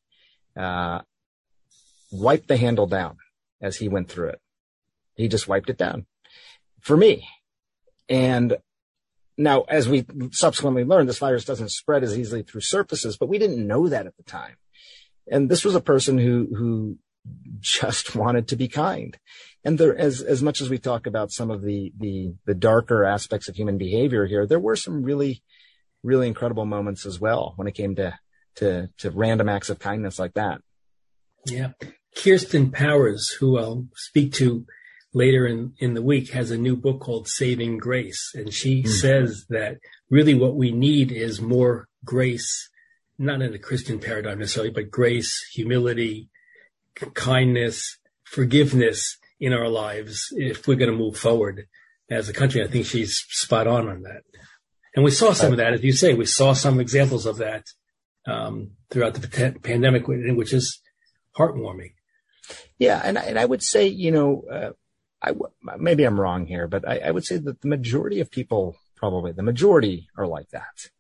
[0.59, 1.01] uh,
[2.11, 3.19] wiped the handle down
[3.61, 4.41] as he went through it.
[5.17, 6.07] He just wiped it down
[6.81, 7.29] for me.
[8.09, 8.57] And
[9.37, 13.39] now, as we subsequently learned, this virus doesn't spread as easily through surfaces, but we
[13.39, 14.57] didn't know that at the time.
[15.31, 16.99] And this was a person who, who
[17.61, 19.17] just wanted to be kind.
[19.65, 23.05] And there, as, as much as we talk about some of the, the, the darker
[23.05, 25.43] aspects of human behavior here, there were some really,
[26.03, 28.19] really incredible moments as well when it came to,
[28.57, 30.61] to, to random acts of kindness like that.
[31.47, 31.73] Yeah.
[32.15, 34.67] Kirsten Powers, who I'll speak to
[35.15, 38.33] later in, in the week, has a new book called Saving Grace.
[38.35, 38.89] And she mm.
[38.89, 39.79] says that
[40.11, 42.69] really what we need is more grace,
[43.19, 46.29] not in a Christian paradigm necessarily, but grace, humility,
[47.15, 51.67] kindness, forgiveness in our lives if we're going to move forward
[52.11, 52.63] as a country.
[52.63, 54.23] I think she's spot on on that.
[54.95, 57.65] And we saw some of that, as you say, we saw some examples of that
[58.27, 60.81] um, throughout the pandemic, which is
[61.37, 61.95] heartwarming.
[62.79, 64.71] Yeah, and and I would say, you know, uh,
[65.23, 68.31] I w- maybe I'm wrong here, but I, I, would say that the majority of
[68.31, 70.91] people, probably the majority, are like that.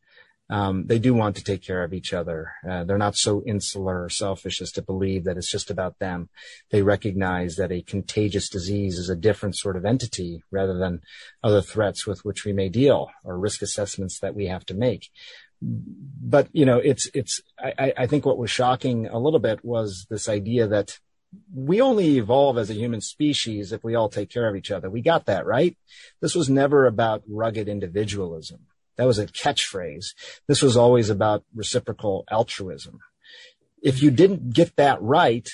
[0.51, 2.53] Um, they do want to take care of each other.
[2.69, 6.29] Uh, they're not so insular or selfish as to believe that it's just about them.
[6.71, 11.01] They recognize that a contagious disease is a different sort of entity rather than
[11.43, 15.11] other threats with which we may deal or risk assessments that we have to make
[15.65, 17.41] but you know, it's it's.
[17.59, 20.99] I, I think what was shocking a little bit was this idea that
[21.53, 24.91] we only evolve as a human species if we all take care of each other.
[24.91, 25.77] We got that, right?
[26.21, 28.67] This was never about rugged individualism.
[28.97, 30.15] That was a catchphrase.
[30.47, 33.01] This was always about reciprocal altruism.
[33.83, 35.49] If you didn't get that right,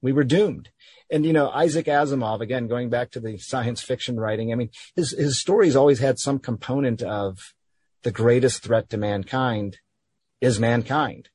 [0.00, 0.70] we were doomed.
[1.10, 4.70] And, you know, Isaac Asimov, again, going back to the science fiction writing, I mean,
[4.96, 7.54] his, his stories always had some component of
[8.02, 9.78] the greatest threat to mankind
[10.40, 11.28] is mankind.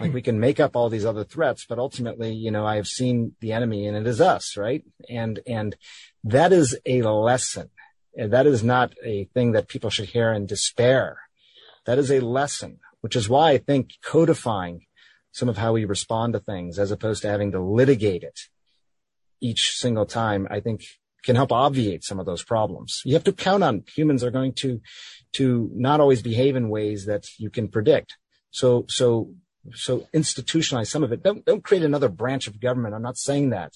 [0.00, 2.86] Like we can make up all these other threats, but ultimately, you know, I have
[2.86, 4.82] seen the enemy and it is us, right?
[5.08, 5.76] And, and
[6.24, 7.70] that is a lesson.
[8.16, 11.18] That is not a thing that people should hear in despair.
[11.86, 14.86] That is a lesson, which is why I think codifying
[15.32, 18.38] some of how we respond to things as opposed to having to litigate it
[19.40, 20.84] each single time, I think
[21.24, 23.02] can help obviate some of those problems.
[23.04, 24.80] You have to count on humans are going to,
[25.32, 28.16] to not always behave in ways that you can predict.
[28.50, 29.34] So, so
[29.72, 31.22] so institutionalize some of it.
[31.22, 32.94] Don't, don't create another branch of government.
[32.94, 33.72] I'm not saying that,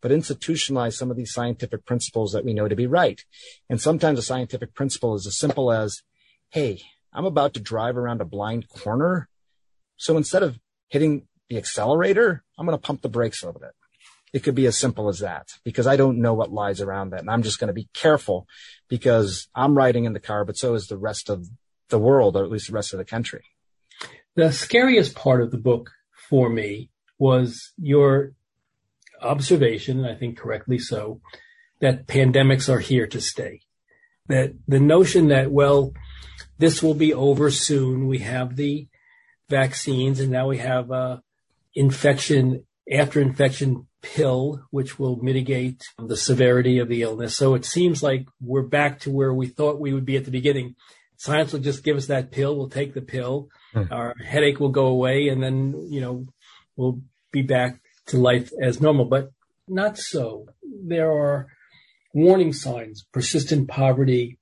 [0.00, 3.24] but institutionalize some of these scientific principles that we know to be right.
[3.68, 6.02] And sometimes a scientific principle is as simple as,
[6.50, 6.80] Hey,
[7.12, 9.28] I'm about to drive around a blind corner.
[9.96, 10.58] So instead of
[10.88, 13.72] hitting the accelerator, I'm going to pump the brakes a little bit.
[14.32, 17.20] It could be as simple as that because I don't know what lies around that.
[17.20, 18.46] And I'm just going to be careful
[18.88, 21.48] because I'm riding in the car, but so is the rest of
[21.88, 23.44] the world, or at least the rest of the country.
[24.34, 25.90] The scariest part of the book
[26.28, 28.32] for me was your
[29.20, 31.20] observation, I think correctly so,
[31.80, 33.62] that pandemics are here to stay.
[34.28, 35.92] That the notion that, well,
[36.58, 38.08] this will be over soon.
[38.08, 38.88] We have the
[39.48, 41.22] vaccines and now we have a
[41.74, 47.36] infection after infection pill, which will mitigate the severity of the illness.
[47.36, 50.30] So it seems like we're back to where we thought we would be at the
[50.30, 50.76] beginning.
[51.16, 52.56] Science will just give us that pill.
[52.56, 53.48] We'll take the pill.
[53.74, 53.90] Mm.
[53.90, 56.26] Our headache will go away and then, you know,
[56.76, 57.00] we'll
[57.32, 59.32] be back to life as normal, but
[59.66, 60.46] not so.
[60.62, 61.46] There are
[62.14, 64.38] warning signs, persistent poverty,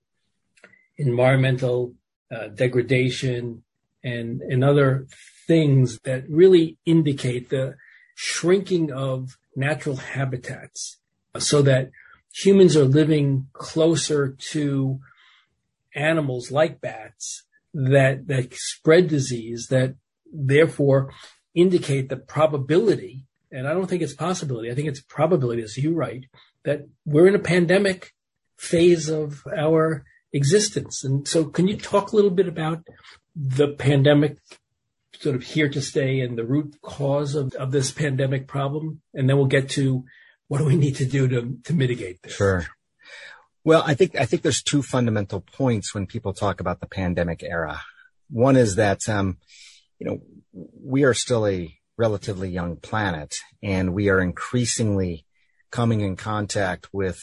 [0.96, 1.94] environmental
[2.30, 3.62] uh, degradation,
[4.02, 5.06] and, and other
[5.46, 7.76] things that really indicate the
[8.14, 10.98] shrinking of natural habitats
[11.38, 11.90] so that
[12.32, 15.00] humans are living closer to
[15.94, 17.44] animals like bats
[17.74, 19.94] that, that spread disease that
[20.32, 21.12] therefore
[21.54, 25.94] indicate the probability, and I don't think it's possibility, I think it's probability, as you
[25.94, 26.26] write,
[26.64, 28.12] that we're in a pandemic
[28.56, 31.04] phase of our existence.
[31.04, 32.86] And so can you talk a little bit about
[33.34, 34.38] the pandemic
[35.18, 39.00] sort of here to stay and the root cause of, of this pandemic problem?
[39.14, 40.04] And then we'll get to
[40.48, 42.34] what do we need to do to, to mitigate this?
[42.34, 42.66] Sure.
[43.64, 47.42] Well, I think, I think there's two fundamental points when people talk about the pandemic
[47.42, 47.80] era.
[48.30, 49.38] One is that, um,
[49.98, 50.20] you know,
[50.52, 55.24] we are still a relatively young planet and we are increasingly
[55.70, 57.20] coming in contact with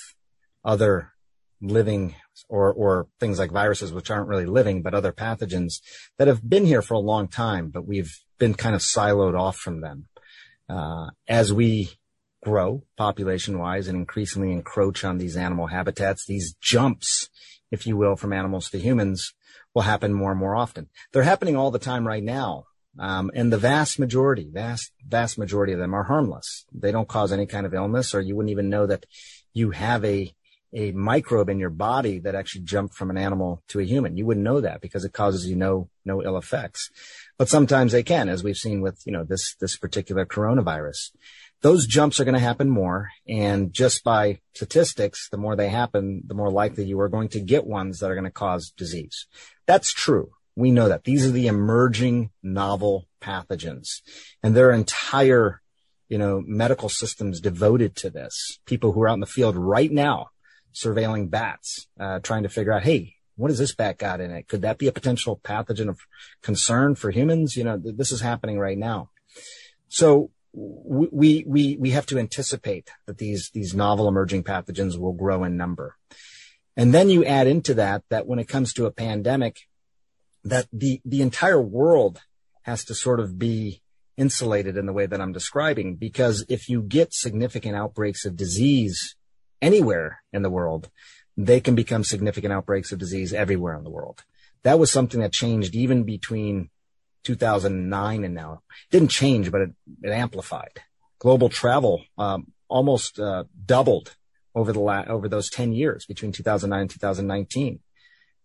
[0.66, 1.14] other
[1.62, 2.16] living
[2.50, 5.76] or, or things like viruses, which aren't really living, but other pathogens
[6.18, 9.58] that have been here for a long time, but we've been kind of siloed off
[9.58, 10.08] from them.
[10.70, 11.90] Uh, as we
[12.44, 17.30] grow population wise and increasingly encroach on these animal habitats, these jumps,
[17.72, 19.34] if you will, from animals to humans
[19.74, 20.90] will happen more and more often.
[21.12, 22.66] They're happening all the time right now.
[23.00, 26.66] Um, and the vast majority, vast, vast majority of them are harmless.
[26.72, 29.06] They don't cause any kind of illness or you wouldn't even know that
[29.54, 30.34] you have a
[30.74, 34.18] a microbe in your body that actually jumped from an animal to a human.
[34.18, 36.90] You wouldn't know that because it causes you no, no ill effects.
[37.38, 41.12] But sometimes they can, as we've seen with, you know, this, this particular coronavirus.
[41.62, 43.10] Those jumps are going to happen more.
[43.28, 47.40] And just by statistics, the more they happen, the more likely you are going to
[47.40, 49.28] get ones that are going to cause disease.
[49.68, 50.32] That's true.
[50.56, 54.02] We know that these are the emerging novel pathogens
[54.44, 55.62] and their entire,
[56.10, 58.60] you know, medical systems devoted to this.
[58.66, 60.28] People who are out in the field right now
[60.74, 64.48] surveilling bats, uh, trying to figure out, hey, what has this bat got in it?
[64.48, 66.00] Could that be a potential pathogen of
[66.42, 67.56] concern for humans?
[67.56, 69.10] You know, th- this is happening right now.
[69.88, 75.44] So we, we, we have to anticipate that these, these novel emerging pathogens will grow
[75.44, 75.96] in number.
[76.76, 79.58] And then you add into that, that when it comes to a pandemic,
[80.44, 82.22] that the, the entire world
[82.64, 83.82] has to sort of be
[84.18, 89.16] insulated in the way that I'm describing, because if you get significant outbreaks of disease
[89.62, 90.90] anywhere in the world,
[91.36, 94.24] they can become significant outbreaks of disease everywhere in the world.
[94.64, 96.70] That was something that changed even between
[97.24, 98.62] 2009 and now.
[98.70, 99.70] It didn't change, but it,
[100.04, 100.82] it amplified.
[101.20, 104.16] Global travel um, almost uh, doubled
[104.56, 107.80] over the la- over those 10 years between 2009 and 2019,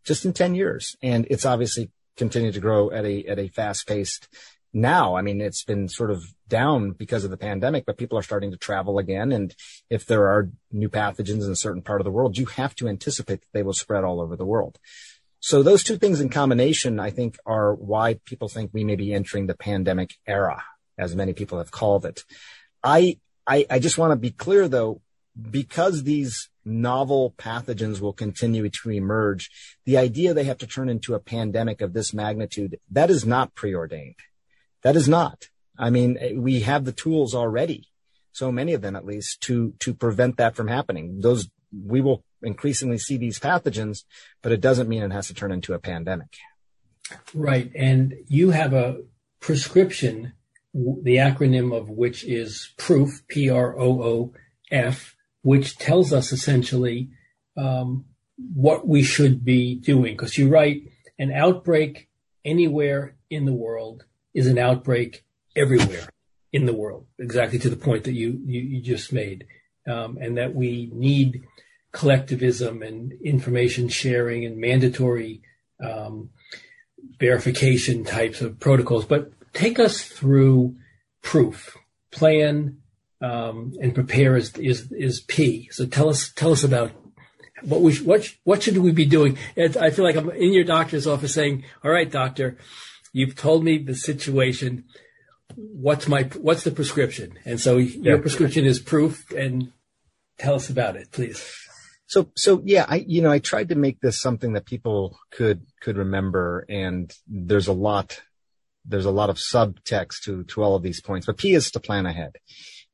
[0.05, 3.87] just in 10 years, and it's obviously continued to grow at a at a fast
[3.87, 4.21] pace
[4.73, 5.17] now.
[5.17, 8.51] I mean, it's been sort of down because of the pandemic, but people are starting
[8.51, 9.33] to travel again.
[9.33, 9.55] And
[9.89, 12.89] if there are new pathogens in a certain part of the world, you have to
[12.89, 14.79] anticipate that they will spread all over the world.
[15.41, 19.15] So those two things in combination, I think, are why people think we may be
[19.15, 20.65] entering the pandemic era,
[20.99, 22.25] as many people have called it.
[22.83, 25.01] I, I, I just want to be clear though,
[25.51, 29.51] because these novel pathogens will continue to emerge,
[29.85, 33.55] the idea they have to turn into a pandemic of this magnitude, that is not
[33.55, 34.17] preordained.
[34.83, 35.49] That is not.
[35.79, 37.89] I mean, we have the tools already,
[38.33, 41.21] so many of them at least, to to prevent that from happening.
[41.21, 44.05] Those we will increasingly see these pathogens,
[44.43, 46.37] but it doesn't mean it has to turn into a pandemic.
[47.35, 49.03] Right, and you have a
[49.41, 50.33] prescription,
[50.75, 54.33] the acronym of which is PROOF, P R O O
[54.71, 57.11] F, which tells us essentially
[57.57, 58.05] um,
[58.55, 60.15] what we should be doing.
[60.15, 60.83] Because you write
[61.19, 62.09] an outbreak
[62.45, 65.25] anywhere in the world is an outbreak
[65.57, 66.09] everywhere
[66.53, 69.47] in the world, exactly to the point that you, you, you just made.
[69.87, 71.45] Um, and that we need
[71.93, 75.41] collectivism and information sharing and mandatory
[75.83, 76.31] um,
[77.19, 79.07] verification types of protocols.
[79.07, 80.77] But take us through
[81.23, 81.77] proof,
[82.11, 82.79] plan,
[83.21, 85.69] um, and prepare is, is is P.
[85.73, 86.93] So tell us tell us about
[87.63, 89.39] what we what what should we be doing?
[89.57, 92.57] I feel like I'm in your doctor's office saying, "All right, doctor,
[93.13, 94.85] You've told me the situation.
[95.55, 97.39] What's my what's the prescription?
[97.45, 98.21] And so your yeah.
[98.21, 99.31] prescription is proof.
[99.31, 99.73] And
[100.39, 101.45] tell us about it, please.
[102.07, 105.67] So, so yeah, I, you know, I tried to make this something that people could,
[105.81, 106.65] could remember.
[106.69, 108.23] And there's a lot,
[108.87, 111.81] there's a lot of subtext to, to all of these points, but P is to
[111.81, 112.37] plan ahead.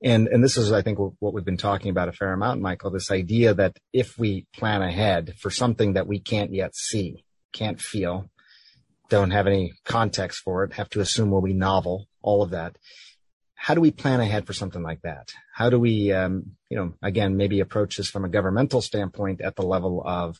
[0.04, 2.90] And, and this is, I think, what we've been talking about a fair amount, Michael,
[2.90, 7.24] this idea that if we plan ahead for something that we can't yet see,
[7.54, 8.28] can't feel,
[9.08, 12.76] don't have any context for it, have to assume will be novel, all of that.
[13.54, 15.32] How do we plan ahead for something like that?
[15.54, 19.56] How do we, um, you know, again, maybe approach this from a governmental standpoint at
[19.56, 20.38] the level of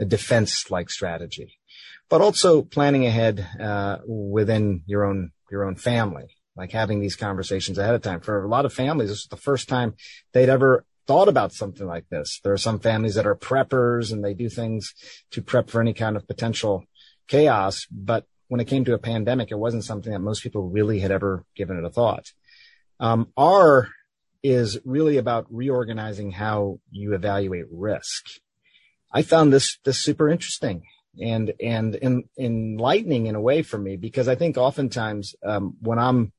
[0.00, 1.60] a defense like strategy,
[2.08, 7.78] but also planning ahead, uh, within your own your own family, like having these conversations
[7.78, 8.20] ahead of time.
[8.20, 9.94] For a lot of families, this is the first time
[10.32, 12.40] they'd ever thought about something like this.
[12.42, 14.94] There are some families that are preppers and they do things
[15.32, 16.84] to prep for any kind of potential
[17.28, 17.86] chaos.
[17.90, 21.10] But when it came to a pandemic, it wasn't something that most people really had
[21.10, 22.32] ever given it a thought.
[23.00, 23.88] Um, R
[24.42, 28.26] is really about reorganizing how you evaluate risk.
[29.12, 30.82] I found this this super interesting
[31.20, 35.98] and and in, enlightening in a way for me because I think oftentimes um, when
[35.98, 36.32] I'm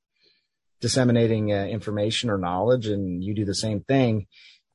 [0.86, 4.28] disseminating uh, information or knowledge and you do the same thing,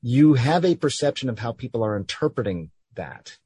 [0.02, 3.38] you have a perception of how people are interpreting that.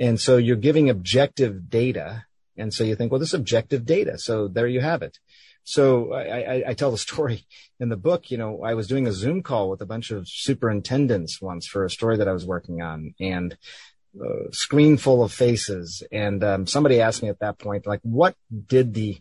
[0.00, 2.24] And so you're giving objective data.
[2.56, 4.16] And so you think, well, this is objective data.
[4.16, 5.18] So there you have it.
[5.64, 7.44] So I, I, I, tell the story
[7.78, 8.30] in the book.
[8.30, 11.84] You know, I was doing a Zoom call with a bunch of superintendents once for
[11.84, 13.54] a story that I was working on, and
[14.18, 16.02] a screen full of faces.
[16.10, 18.34] And um, somebody asked me at that point, like, what
[18.66, 19.18] did the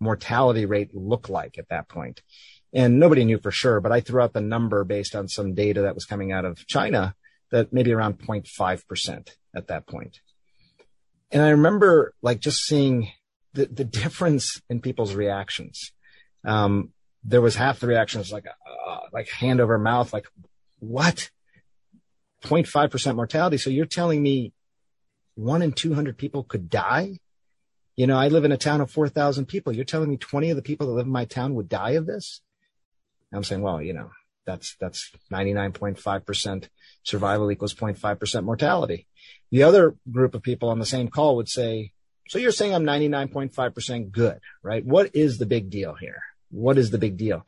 [0.00, 2.22] mortality rate look like at that point?
[2.72, 5.82] And nobody knew for sure, but I threw out the number based on some data
[5.82, 7.14] that was coming out of China
[7.50, 10.20] that maybe around 0.5% at that point.
[11.32, 13.10] And I remember like just seeing
[13.54, 15.92] the, the difference in people's reactions.
[16.44, 16.90] Um,
[17.24, 20.26] there was half the reactions like, uh, like hand over mouth, like
[20.78, 21.30] what?
[22.42, 23.58] 0.5% mortality.
[23.58, 24.52] So you're telling me
[25.34, 27.18] one in 200 people could die?
[28.00, 29.74] You know, I live in a town of 4,000 people.
[29.74, 32.06] You're telling me 20 of the people that live in my town would die of
[32.06, 32.40] this?
[33.30, 34.10] I'm saying, well, you know,
[34.46, 36.68] that's, that's 99.5%
[37.02, 39.06] survival equals 0.5% mortality.
[39.50, 41.92] The other group of people on the same call would say,
[42.26, 44.82] so you're saying I'm 99.5% good, right?
[44.82, 46.22] What is the big deal here?
[46.50, 47.44] What is the big deal?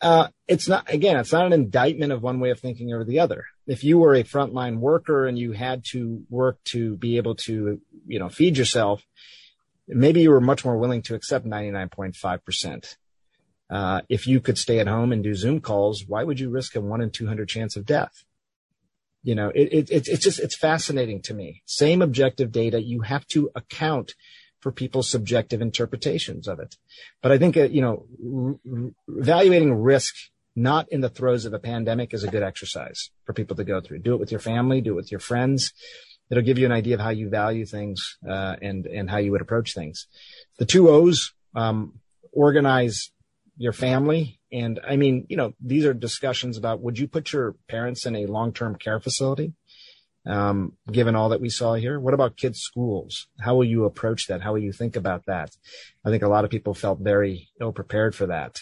[0.00, 3.20] Uh, it's not, again, it's not an indictment of one way of thinking or the
[3.20, 3.44] other.
[3.68, 7.80] If you were a frontline worker and you had to work to be able to,
[8.08, 9.06] you know, feed yourself,
[9.94, 12.96] maybe you were much more willing to accept 99.5%.
[13.70, 16.76] Uh, if you could stay at home and do Zoom calls, why would you risk
[16.76, 18.24] a one in 200 chance of death?
[19.22, 21.62] You know, it, it, it, it's just, it's fascinating to me.
[21.64, 22.82] Same objective data.
[22.82, 24.14] You have to account
[24.60, 26.76] for people's subjective interpretations of it.
[27.22, 28.60] But I think, uh, you know,
[29.08, 30.14] evaluating risk
[30.54, 33.80] not in the throes of a pandemic is a good exercise for people to go
[33.80, 34.00] through.
[34.00, 35.72] Do it with your family, do it with your friends.
[36.32, 39.32] It'll give you an idea of how you value things, uh, and, and how you
[39.32, 40.06] would approach things.
[40.58, 42.00] The two O's, um,
[42.32, 43.12] organize
[43.58, 44.40] your family.
[44.50, 48.16] And I mean, you know, these are discussions about would you put your parents in
[48.16, 49.52] a long term care facility?
[50.24, 53.26] Um, given all that we saw here, what about kids' schools?
[53.40, 54.40] How will you approach that?
[54.40, 55.50] How will you think about that?
[56.02, 58.60] I think a lot of people felt very ill prepared for that.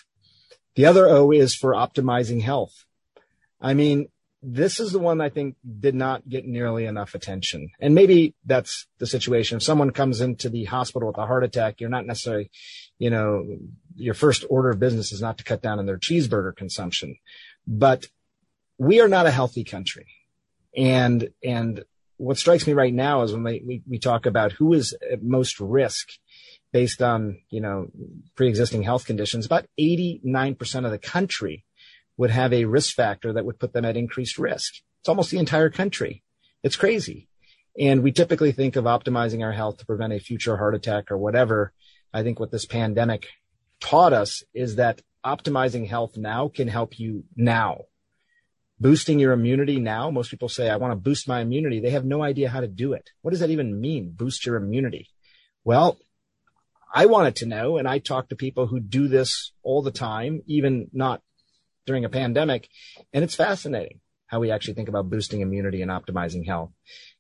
[0.75, 2.87] The other O is for optimizing health.
[3.61, 4.09] I mean,
[4.43, 7.71] this is the one I think did not get nearly enough attention.
[7.79, 9.57] And maybe that's the situation.
[9.57, 12.51] If someone comes into the hospital with a heart attack, you're not necessarily,
[12.99, 13.59] you know,
[13.97, 17.17] your first order of business is not to cut down on their cheeseburger consumption.
[17.67, 18.07] But
[18.79, 20.07] we are not a healthy country.
[20.75, 21.85] And, and
[22.17, 25.23] what strikes me right now is when we, we, we talk about who is at
[25.23, 26.09] most risk
[26.73, 27.89] based on, you know,
[28.37, 31.65] pre-existing health conditions, about 89% of the country
[32.21, 34.75] would have a risk factor that would put them at increased risk.
[35.01, 36.23] It's almost the entire country.
[36.63, 37.29] It's crazy.
[37.79, 41.17] And we typically think of optimizing our health to prevent a future heart attack or
[41.17, 41.73] whatever.
[42.13, 43.29] I think what this pandemic
[43.81, 47.85] taught us is that optimizing health now can help you now.
[48.79, 50.11] Boosting your immunity now.
[50.11, 51.81] Most people say, I want to boost my immunity.
[51.81, 53.09] They have no idea how to do it.
[53.23, 54.11] What does that even mean?
[54.11, 55.09] Boost your immunity.
[55.65, 55.97] Well,
[56.95, 60.43] I wanted to know, and I talk to people who do this all the time,
[60.47, 61.23] even not
[61.87, 62.69] during a pandemic.
[63.13, 66.71] And it's fascinating how we actually think about boosting immunity and optimizing health.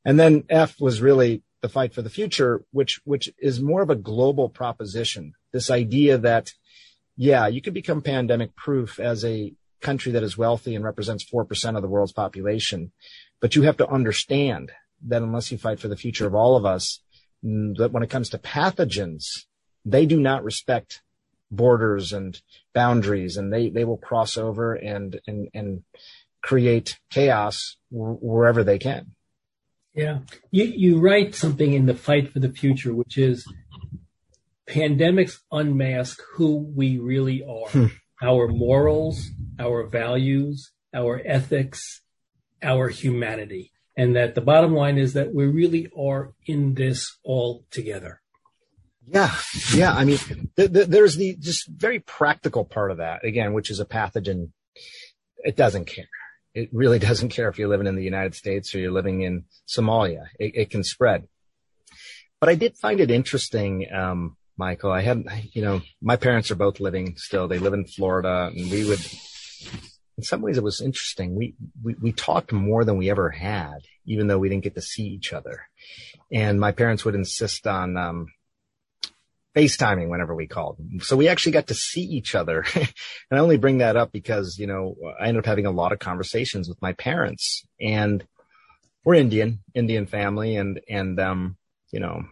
[0.04, 3.90] And then F was really the fight for the future, which, which is more of
[3.90, 5.34] a global proposition.
[5.52, 6.52] This idea that,
[7.16, 11.76] yeah, you could become pandemic proof as a country that is wealthy and represents 4%
[11.76, 12.92] of the world's population.
[13.40, 14.72] But you have to understand
[15.06, 17.02] that unless you fight for the future of all of us,
[17.42, 19.46] that when it comes to pathogens,
[19.84, 21.02] they do not respect
[21.50, 22.40] borders and
[22.72, 25.82] boundaries and they, they will cross over and, and, and
[26.42, 29.12] create chaos wherever they can.
[29.94, 30.20] Yeah.
[30.50, 33.44] You, you write something in the fight for the future, which is
[34.68, 37.86] pandemics unmask who we really are, hmm.
[38.22, 42.02] our morals, our values, our ethics,
[42.62, 43.72] our humanity.
[43.96, 48.19] And that the bottom line is that we really are in this all together.
[49.06, 49.34] Yeah,
[49.74, 49.92] yeah.
[49.92, 50.18] I mean,
[50.56, 54.50] th- th- there's the just very practical part of that again, which is a pathogen.
[55.38, 56.08] It doesn't care.
[56.54, 59.44] It really doesn't care if you're living in the United States or you're living in
[59.66, 60.26] Somalia.
[60.38, 61.26] It, it can spread.
[62.40, 64.92] But I did find it interesting um, Michael.
[64.92, 67.48] I had, you know, my parents are both living still.
[67.48, 69.00] They live in Florida and we would,
[70.16, 71.34] in some ways it was interesting.
[71.34, 74.82] We, we, we talked more than we ever had, even though we didn't get to
[74.82, 75.62] see each other.
[76.30, 78.26] And my parents would insist on, um,
[79.54, 80.78] FaceTiming whenever we called.
[81.00, 82.64] So we actually got to see each other.
[82.74, 82.88] and
[83.32, 85.98] I only bring that up because, you know, I ended up having a lot of
[85.98, 88.24] conversations with my parents and
[89.04, 91.56] we're Indian, Indian family and, and, um,
[91.90, 92.22] you know,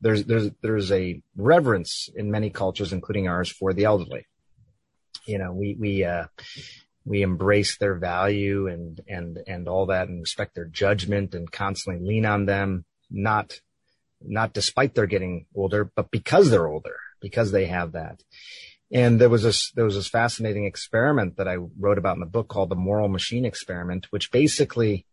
[0.00, 4.26] there's, there's, there's a reverence in many cultures, including ours, for the elderly.
[5.26, 6.26] You know, we, we, uh,
[7.04, 12.06] we embrace their value and, and, and all that and respect their judgment and constantly
[12.06, 13.58] lean on them, not
[14.20, 18.22] not despite their getting older, but because they're older, because they have that.
[18.92, 22.26] And there was this, there was this fascinating experiment that I wrote about in the
[22.26, 25.06] book called the moral machine experiment, which basically,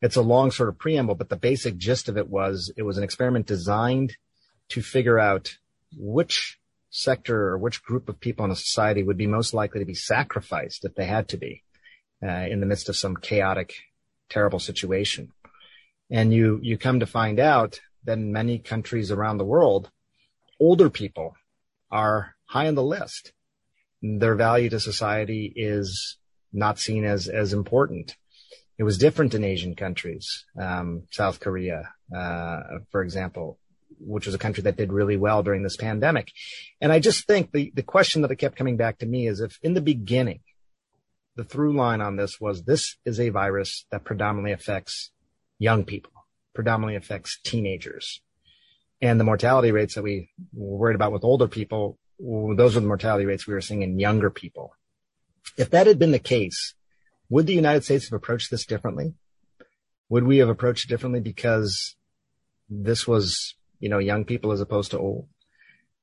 [0.00, 2.98] it's a long sort of preamble, but the basic gist of it was, it was
[2.98, 4.16] an experiment designed
[4.70, 5.56] to figure out
[5.96, 6.58] which
[6.90, 9.94] sector or which group of people in a society would be most likely to be
[9.94, 11.62] sacrificed if they had to be
[12.22, 13.74] uh, in the midst of some chaotic,
[14.28, 15.30] terrible situation.
[16.10, 19.90] And you, you come to find out than many countries around the world,
[20.58, 21.36] older people
[21.90, 23.32] are high on the list.
[24.02, 26.18] Their value to society is
[26.52, 28.16] not seen as, as important.
[28.78, 33.58] It was different in Asian countries, um, South Korea, uh, for example,
[34.00, 36.32] which was a country that did really well during this pandemic.
[36.80, 39.58] And I just think the, the question that kept coming back to me is if
[39.62, 40.40] in the beginning,
[41.36, 45.10] the through line on this was this is a virus that predominantly affects
[45.58, 46.11] young people
[46.54, 48.20] predominantly affects teenagers.
[49.00, 52.86] And the mortality rates that we were worried about with older people, those were the
[52.86, 54.74] mortality rates we were seeing in younger people.
[55.56, 56.74] If that had been the case,
[57.28, 59.14] would the United States have approached this differently?
[60.08, 61.96] Would we have approached it differently because
[62.68, 65.26] this was, you know, young people as opposed to old?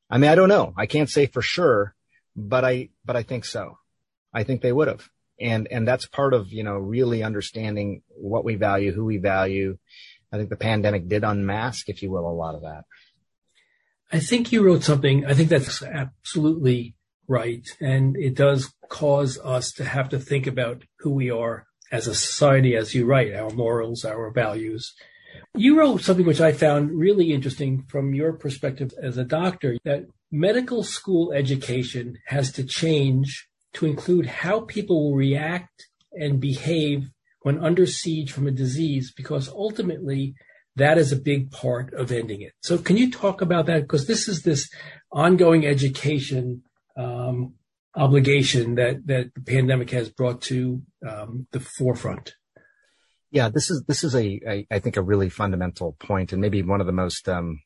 [0.09, 0.73] I mean, I don't know.
[0.75, 1.95] I can't say for sure,
[2.35, 3.77] but I, but I think so.
[4.33, 5.07] I think they would have.
[5.39, 9.77] And, and that's part of, you know, really understanding what we value, who we value,
[10.31, 12.83] I think the pandemic did unmask, if you will, a lot of that.
[14.11, 15.25] I think you wrote something.
[15.25, 16.95] I think that's absolutely
[17.27, 17.67] right.
[17.79, 22.15] And it does cause us to have to think about who we are as a
[22.15, 24.93] society, as you write, our morals, our values.
[25.55, 30.05] You wrote something which I found really interesting from your perspective as a doctor that
[30.31, 37.09] medical school education has to change to include how people will react and behave
[37.49, 40.35] when under siege from a disease, because ultimately
[40.75, 42.53] that is a big part of ending it.
[42.61, 43.81] So can you talk about that?
[43.81, 44.69] Because this is this
[45.11, 46.61] ongoing education
[46.95, 47.55] um,
[47.95, 52.35] obligation that that the pandemic has brought to um, the forefront.
[53.31, 56.61] Yeah, this is this is a, a I think a really fundamental point, and maybe
[56.61, 57.61] one of the most um,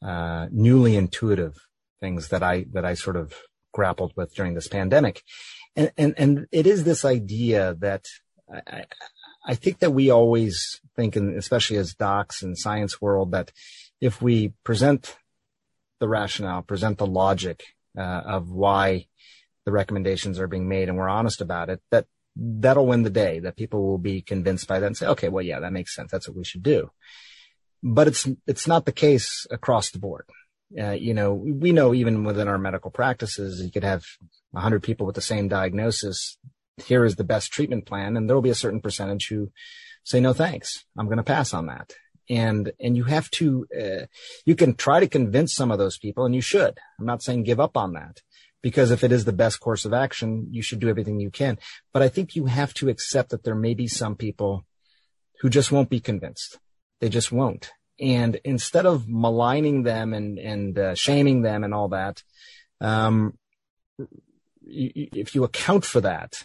[0.00, 1.54] uh, newly intuitive
[2.00, 3.34] things that I that I sort of
[3.74, 5.22] grappled with during this pandemic,
[5.76, 8.06] and and and it is this idea that
[9.48, 13.50] I think that we always think, and especially as docs in science world, that
[13.98, 15.16] if we present
[16.00, 17.64] the rationale, present the logic
[17.96, 19.06] uh, of why
[19.64, 23.38] the recommendations are being made, and we're honest about it, that that'll win the day.
[23.40, 26.10] That people will be convinced by that and say, okay, well, yeah, that makes sense.
[26.10, 26.90] That's what we should do.
[27.82, 30.26] But it's it's not the case across the board.
[30.78, 34.04] Uh, you know, we know even within our medical practices, you could have
[34.50, 36.36] 100 people with the same diagnosis
[36.82, 38.16] here is the best treatment plan.
[38.16, 39.50] And there will be a certain percentage who
[40.04, 40.84] say, no, thanks.
[40.96, 41.92] I'm going to pass on that.
[42.30, 44.06] And, and you have to, uh,
[44.44, 46.78] you can try to convince some of those people and you should.
[46.98, 48.20] I'm not saying give up on that
[48.62, 51.58] because if it is the best course of action, you should do everything you can.
[51.92, 54.66] But I think you have to accept that there may be some people
[55.40, 56.58] who just won't be convinced.
[57.00, 57.70] They just won't.
[58.00, 62.22] And instead of maligning them and, and uh, shaming them and all that,
[62.80, 63.38] um,
[64.62, 66.44] if you account for that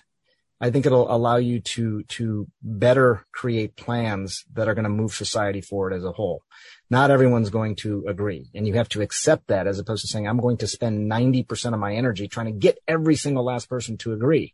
[0.64, 5.14] I think it'll allow you to, to better create plans that are going to move
[5.14, 6.42] society forward as a whole.
[6.90, 10.26] Not everyone's going to agree and you have to accept that as opposed to saying,
[10.26, 13.98] I'm going to spend 90% of my energy trying to get every single last person
[13.98, 14.54] to agree.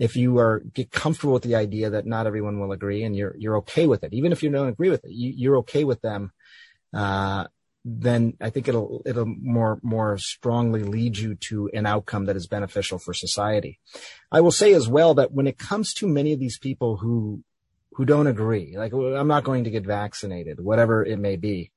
[0.00, 3.36] If you are get comfortable with the idea that not everyone will agree and you're,
[3.38, 6.00] you're okay with it, even if you don't agree with it, you, are okay with
[6.00, 6.32] them,
[6.92, 7.46] uh,
[7.90, 12.46] then I think it'll it'll more more strongly lead you to an outcome that is
[12.46, 13.78] beneficial for society.
[14.30, 17.42] I will say as well that when it comes to many of these people who
[17.92, 21.72] who don't agree, like I'm not going to get vaccinated, whatever it may be.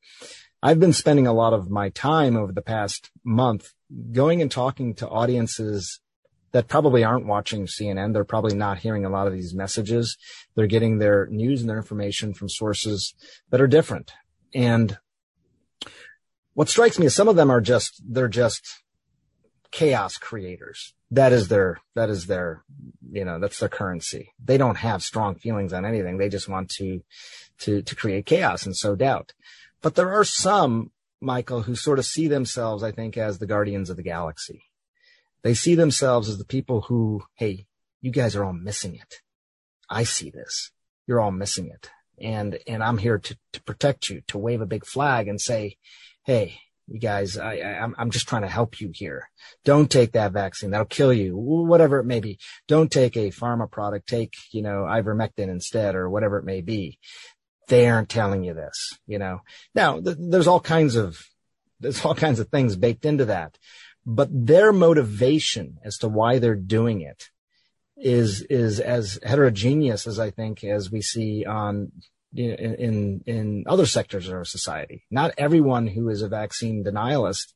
[0.63, 3.73] I've been spending a lot of my time over the past month
[4.11, 5.99] going and talking to audiences
[6.51, 8.13] that probably aren't watching CNN.
[8.13, 10.17] They're probably not hearing a lot of these messages.
[10.55, 13.15] They're getting their news and their information from sources
[13.49, 14.11] that are different.
[14.53, 14.97] And
[16.61, 18.83] what strikes me is some of them are just, they're just
[19.71, 20.93] chaos creators.
[21.09, 22.63] That is their, that is their,
[23.11, 24.31] you know, that's their currency.
[24.37, 26.19] They don't have strong feelings on anything.
[26.19, 27.01] They just want to,
[27.61, 29.33] to, to create chaos and sow doubt.
[29.81, 33.89] But there are some, Michael, who sort of see themselves, I think, as the guardians
[33.89, 34.65] of the galaxy.
[35.41, 37.65] They see themselves as the people who, hey,
[38.01, 39.15] you guys are all missing it.
[39.89, 40.69] I see this.
[41.07, 41.89] You're all missing it.
[42.21, 45.77] And, and I'm here to, to protect you, to wave a big flag and say,
[46.23, 49.29] Hey, you guys, I, I, I'm just trying to help you here.
[49.63, 50.71] Don't take that vaccine.
[50.71, 52.37] That'll kill you, whatever it may be.
[52.67, 54.07] Don't take a pharma product.
[54.07, 56.99] Take, you know, ivermectin instead or whatever it may be.
[57.69, 59.39] They aren't telling you this, you know.
[59.73, 61.17] Now, th- there's all kinds of,
[61.79, 63.57] there's all kinds of things baked into that,
[64.05, 67.29] but their motivation as to why they're doing it
[67.95, 71.91] is, is as heterogeneous as I think as we see on
[72.35, 75.03] in, in, other sectors of our society.
[75.11, 77.53] Not everyone who is a vaccine denialist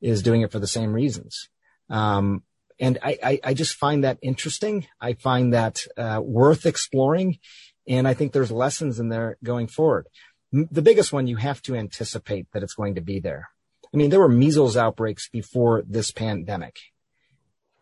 [0.00, 1.48] is doing it for the same reasons.
[1.90, 2.42] Um,
[2.78, 4.86] and I, I, I, just find that interesting.
[5.00, 7.38] I find that uh, worth exploring,
[7.86, 10.06] and I think there's lessons in there going forward.
[10.52, 13.48] M- the biggest one you have to anticipate that it's going to be there.
[13.92, 16.76] I mean, there were measles outbreaks before this pandemic,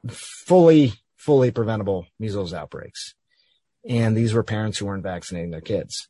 [0.09, 3.15] fully, fully preventable measles outbreaks,
[3.89, 6.09] and these were parents who weren't vaccinating their kids.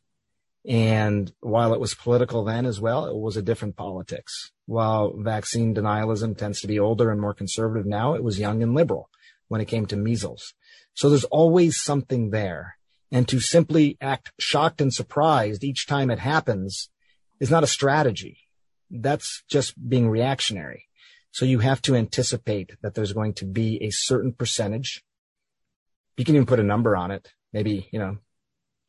[0.65, 4.51] And while it was political then as well, it was a different politics.
[4.65, 8.73] While vaccine denialism tends to be older and more conservative now, it was young and
[8.73, 9.09] liberal
[9.49, 10.53] when it came to measles.
[10.93, 12.77] So there's always something there.
[13.11, 16.89] And to simply act shocked and surprised each time it happens
[17.39, 18.39] is not a strategy.
[18.89, 20.87] That's just being reactionary.
[21.31, 25.03] So you have to anticipate that there's going to be a certain percentage.
[26.15, 27.31] You can even put a number on it.
[27.51, 28.17] Maybe, you know,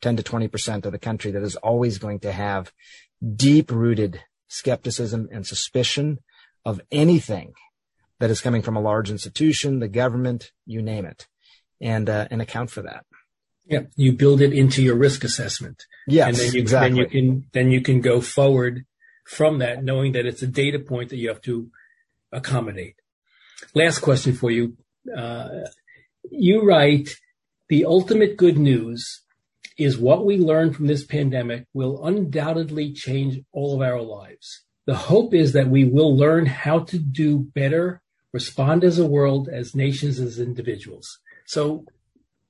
[0.04, 2.70] 10 to 20% of the country that is always going to have
[3.36, 6.18] deep rooted skepticism and suspicion
[6.62, 7.54] of anything
[8.20, 11.26] that is coming from a large institution, the government, you name it,
[11.80, 13.06] and, uh, and account for that.
[13.64, 13.84] Yeah.
[13.96, 15.82] You build it into your risk assessment.
[16.06, 16.28] Yes.
[16.28, 16.90] And then you, exactly.
[16.90, 18.84] then you can, then you can go forward
[19.26, 21.70] from that knowing that it's a data point that you have to
[22.30, 22.96] accommodate.
[23.74, 24.76] Last question for you.
[25.16, 25.48] Uh,
[26.30, 27.08] you write,
[27.70, 29.23] the ultimate good news
[29.76, 34.64] is what we learn from this pandemic will undoubtedly change all of our lives.
[34.86, 38.02] The hope is that we will learn how to do better,
[38.32, 41.18] respond as a world, as nations, as individuals.
[41.46, 41.84] So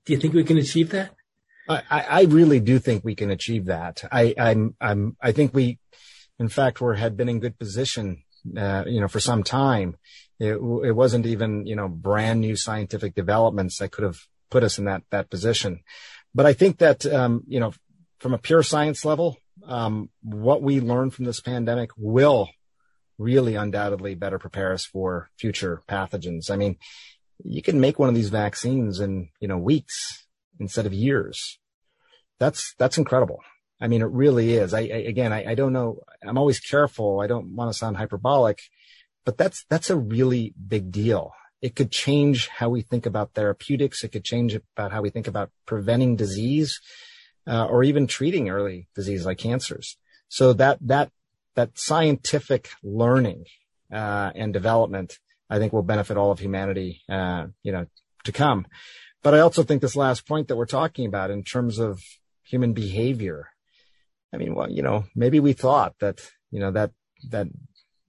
[0.04, 1.14] do you think we can achieve that?
[1.66, 4.04] I, I really do think we can achieve that.
[4.12, 5.78] I, I'm, I'm, I think we,
[6.38, 8.22] in fact, we had been in good position,
[8.54, 9.96] uh, you know, for some time.
[10.38, 14.18] It, it wasn't even, you know, brand new scientific developments that could have
[14.50, 15.80] put us in that, that position.
[16.34, 17.72] But I think that, um, you know,
[18.18, 22.48] from a pure science level, um, what we learn from this pandemic will
[23.18, 26.50] really undoubtedly better prepare us for future pathogens.
[26.50, 26.76] I mean,
[27.44, 30.26] you can make one of these vaccines in, you know, weeks
[30.58, 31.58] instead of years.
[32.40, 33.40] That's, that's incredible.
[33.80, 34.74] I mean, it really is.
[34.74, 36.00] I, I again, I, I don't know.
[36.26, 37.20] I'm always careful.
[37.20, 38.58] I don't want to sound hyperbolic,
[39.24, 41.32] but that's, that's a really big deal.
[41.66, 44.04] It could change how we think about therapeutics.
[44.04, 46.70] It could change about how we think about preventing disease,
[47.52, 49.96] uh, or even treating early disease like cancers.
[50.28, 51.08] So that, that,
[51.54, 53.44] that scientific learning,
[53.90, 57.86] uh, and development, I think will benefit all of humanity, uh, you know,
[58.24, 58.66] to come.
[59.22, 62.02] But I also think this last point that we're talking about in terms of
[62.42, 63.48] human behavior.
[64.34, 66.90] I mean, well, you know, maybe we thought that, you know, that,
[67.30, 67.46] that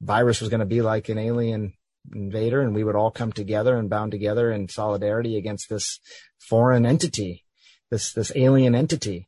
[0.02, 1.74] virus was going to be like an alien
[2.14, 6.00] invader and we would all come together and bound together in solidarity against this
[6.40, 7.44] foreign entity,
[7.90, 9.28] this, this alien entity.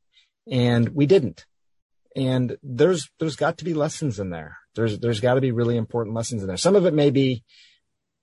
[0.49, 1.45] And we didn't.
[2.15, 4.57] And there's, there's got to be lessons in there.
[4.75, 6.57] There's, there's got to be really important lessons in there.
[6.57, 7.43] Some of it may be,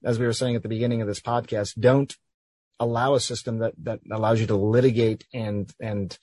[0.05, 2.15] as we were saying at the beginning of this podcast, don't
[2.81, 6.19] allow a system that, that allows you to litigate and, and,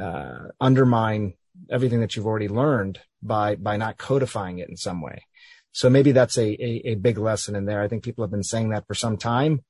[0.00, 1.34] uh, undermine
[1.70, 5.24] everything that you've already learned by, by not codifying it in some way.
[5.72, 7.80] So maybe that's a, a, a big lesson in there.
[7.80, 9.64] I think people have been saying that for some time.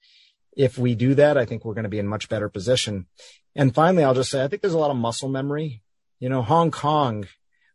[0.56, 3.06] If we do that, I think we're going to be in much better position.
[3.54, 5.82] And finally, I'll just say, I think there's a lot of muscle memory.
[6.20, 7.26] You know, Hong Kong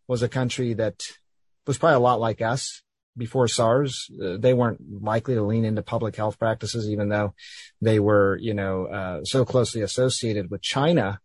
[0.08, 1.02] was a country that
[1.66, 2.82] was probably a lot like us
[3.16, 4.10] before SARS.
[4.22, 7.34] Uh, they weren't likely to lean into public health practices, even though
[7.82, 11.20] they were, you know, uh, so closely associated with China.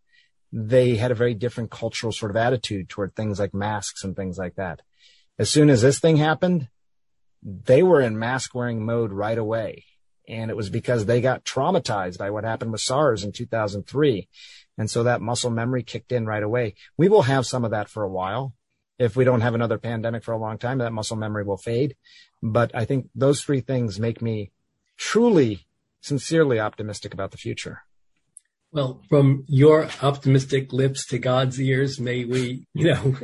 [0.51, 4.37] They had a very different cultural sort of attitude toward things like masks and things
[4.37, 4.81] like that.
[5.37, 6.67] As soon as this thing happened,
[7.43, 9.85] they were in mask wearing mode right away.
[10.27, 14.27] And it was because they got traumatized by what happened with SARS in 2003.
[14.77, 16.75] And so that muscle memory kicked in right away.
[16.97, 18.53] We will have some of that for a while.
[18.99, 21.95] if we don't have another pandemic for a long time, that muscle memory will fade.
[22.43, 24.51] But I think those three things make me
[24.97, 25.65] truly,
[26.01, 27.83] sincerely optimistic about the future.
[28.71, 33.15] Well, from your optimistic lips to God's ears, may we, you know,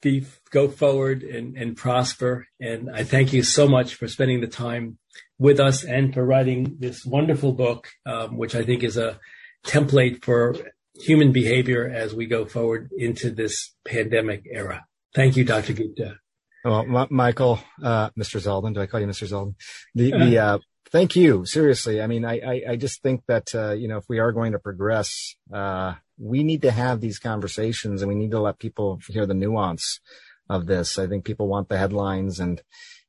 [0.00, 2.46] be go forward and, and prosper.
[2.60, 4.98] And I thank you so much for spending the time
[5.38, 9.18] with us and for writing this wonderful book, um, which I think is a
[9.64, 10.56] template for
[11.00, 14.86] human behavior as we go forward into this pandemic era.
[15.14, 15.72] Thank you, Dr.
[15.72, 16.16] Gupta.
[16.64, 18.40] Well, M- Michael, uh, Mr.
[18.40, 19.28] Zeldin, do I call you Mr.
[19.28, 19.54] Zeldin?
[19.94, 20.58] The, the, uh,
[20.90, 21.46] thank you.
[21.46, 22.02] Seriously.
[22.02, 24.52] I mean, I, I, I just think that, uh, you know, if we are going
[24.52, 29.00] to progress, uh, we need to have these conversations and we need to let people
[29.08, 30.00] hear the nuance
[30.48, 30.98] of this.
[30.98, 32.62] I think people want the headlines and,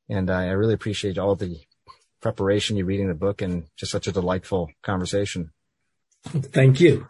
[0.09, 1.59] and I really appreciate all the
[2.21, 5.51] preparation, you reading the book and just such a delightful conversation.
[6.23, 7.07] Thank you.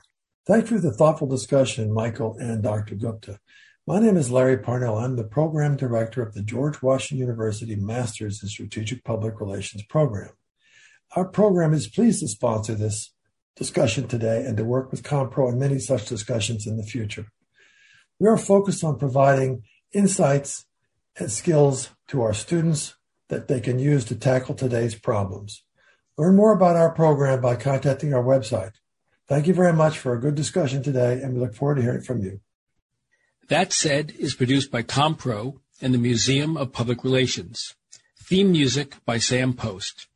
[0.48, 2.96] Thank you for the thoughtful discussion, Michael and Dr.
[2.96, 3.40] Gupta.
[3.86, 4.98] My name is Larry Parnell.
[4.98, 10.32] I'm the program director of the George Washington University Masters in Strategic Public Relations program.
[11.16, 13.12] Our program is pleased to sponsor this
[13.56, 17.28] discussion today and to work with Compro on many such discussions in the future.
[18.20, 20.66] We are focused on providing insights
[21.18, 22.96] and skills to our students
[23.30, 25.64] that they can use to tackle today's problems.
[26.18, 28.74] Learn more about our program by contacting our website,
[29.32, 32.02] Thank you very much for a good discussion today, and we look forward to hearing
[32.02, 32.42] from you.
[33.48, 37.74] That Said is produced by Compro and the Museum of Public Relations.
[38.22, 40.08] Theme music by Sam Post.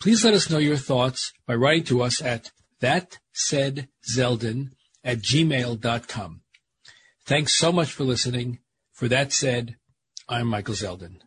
[0.00, 2.50] Please let us know your thoughts by writing to us at
[2.82, 4.70] thatsaidzeldin
[5.02, 6.40] at gmail.com.
[7.26, 8.58] Thanks so much for listening.
[8.92, 9.76] For That Said,
[10.28, 11.18] I'm Michael Zeldin.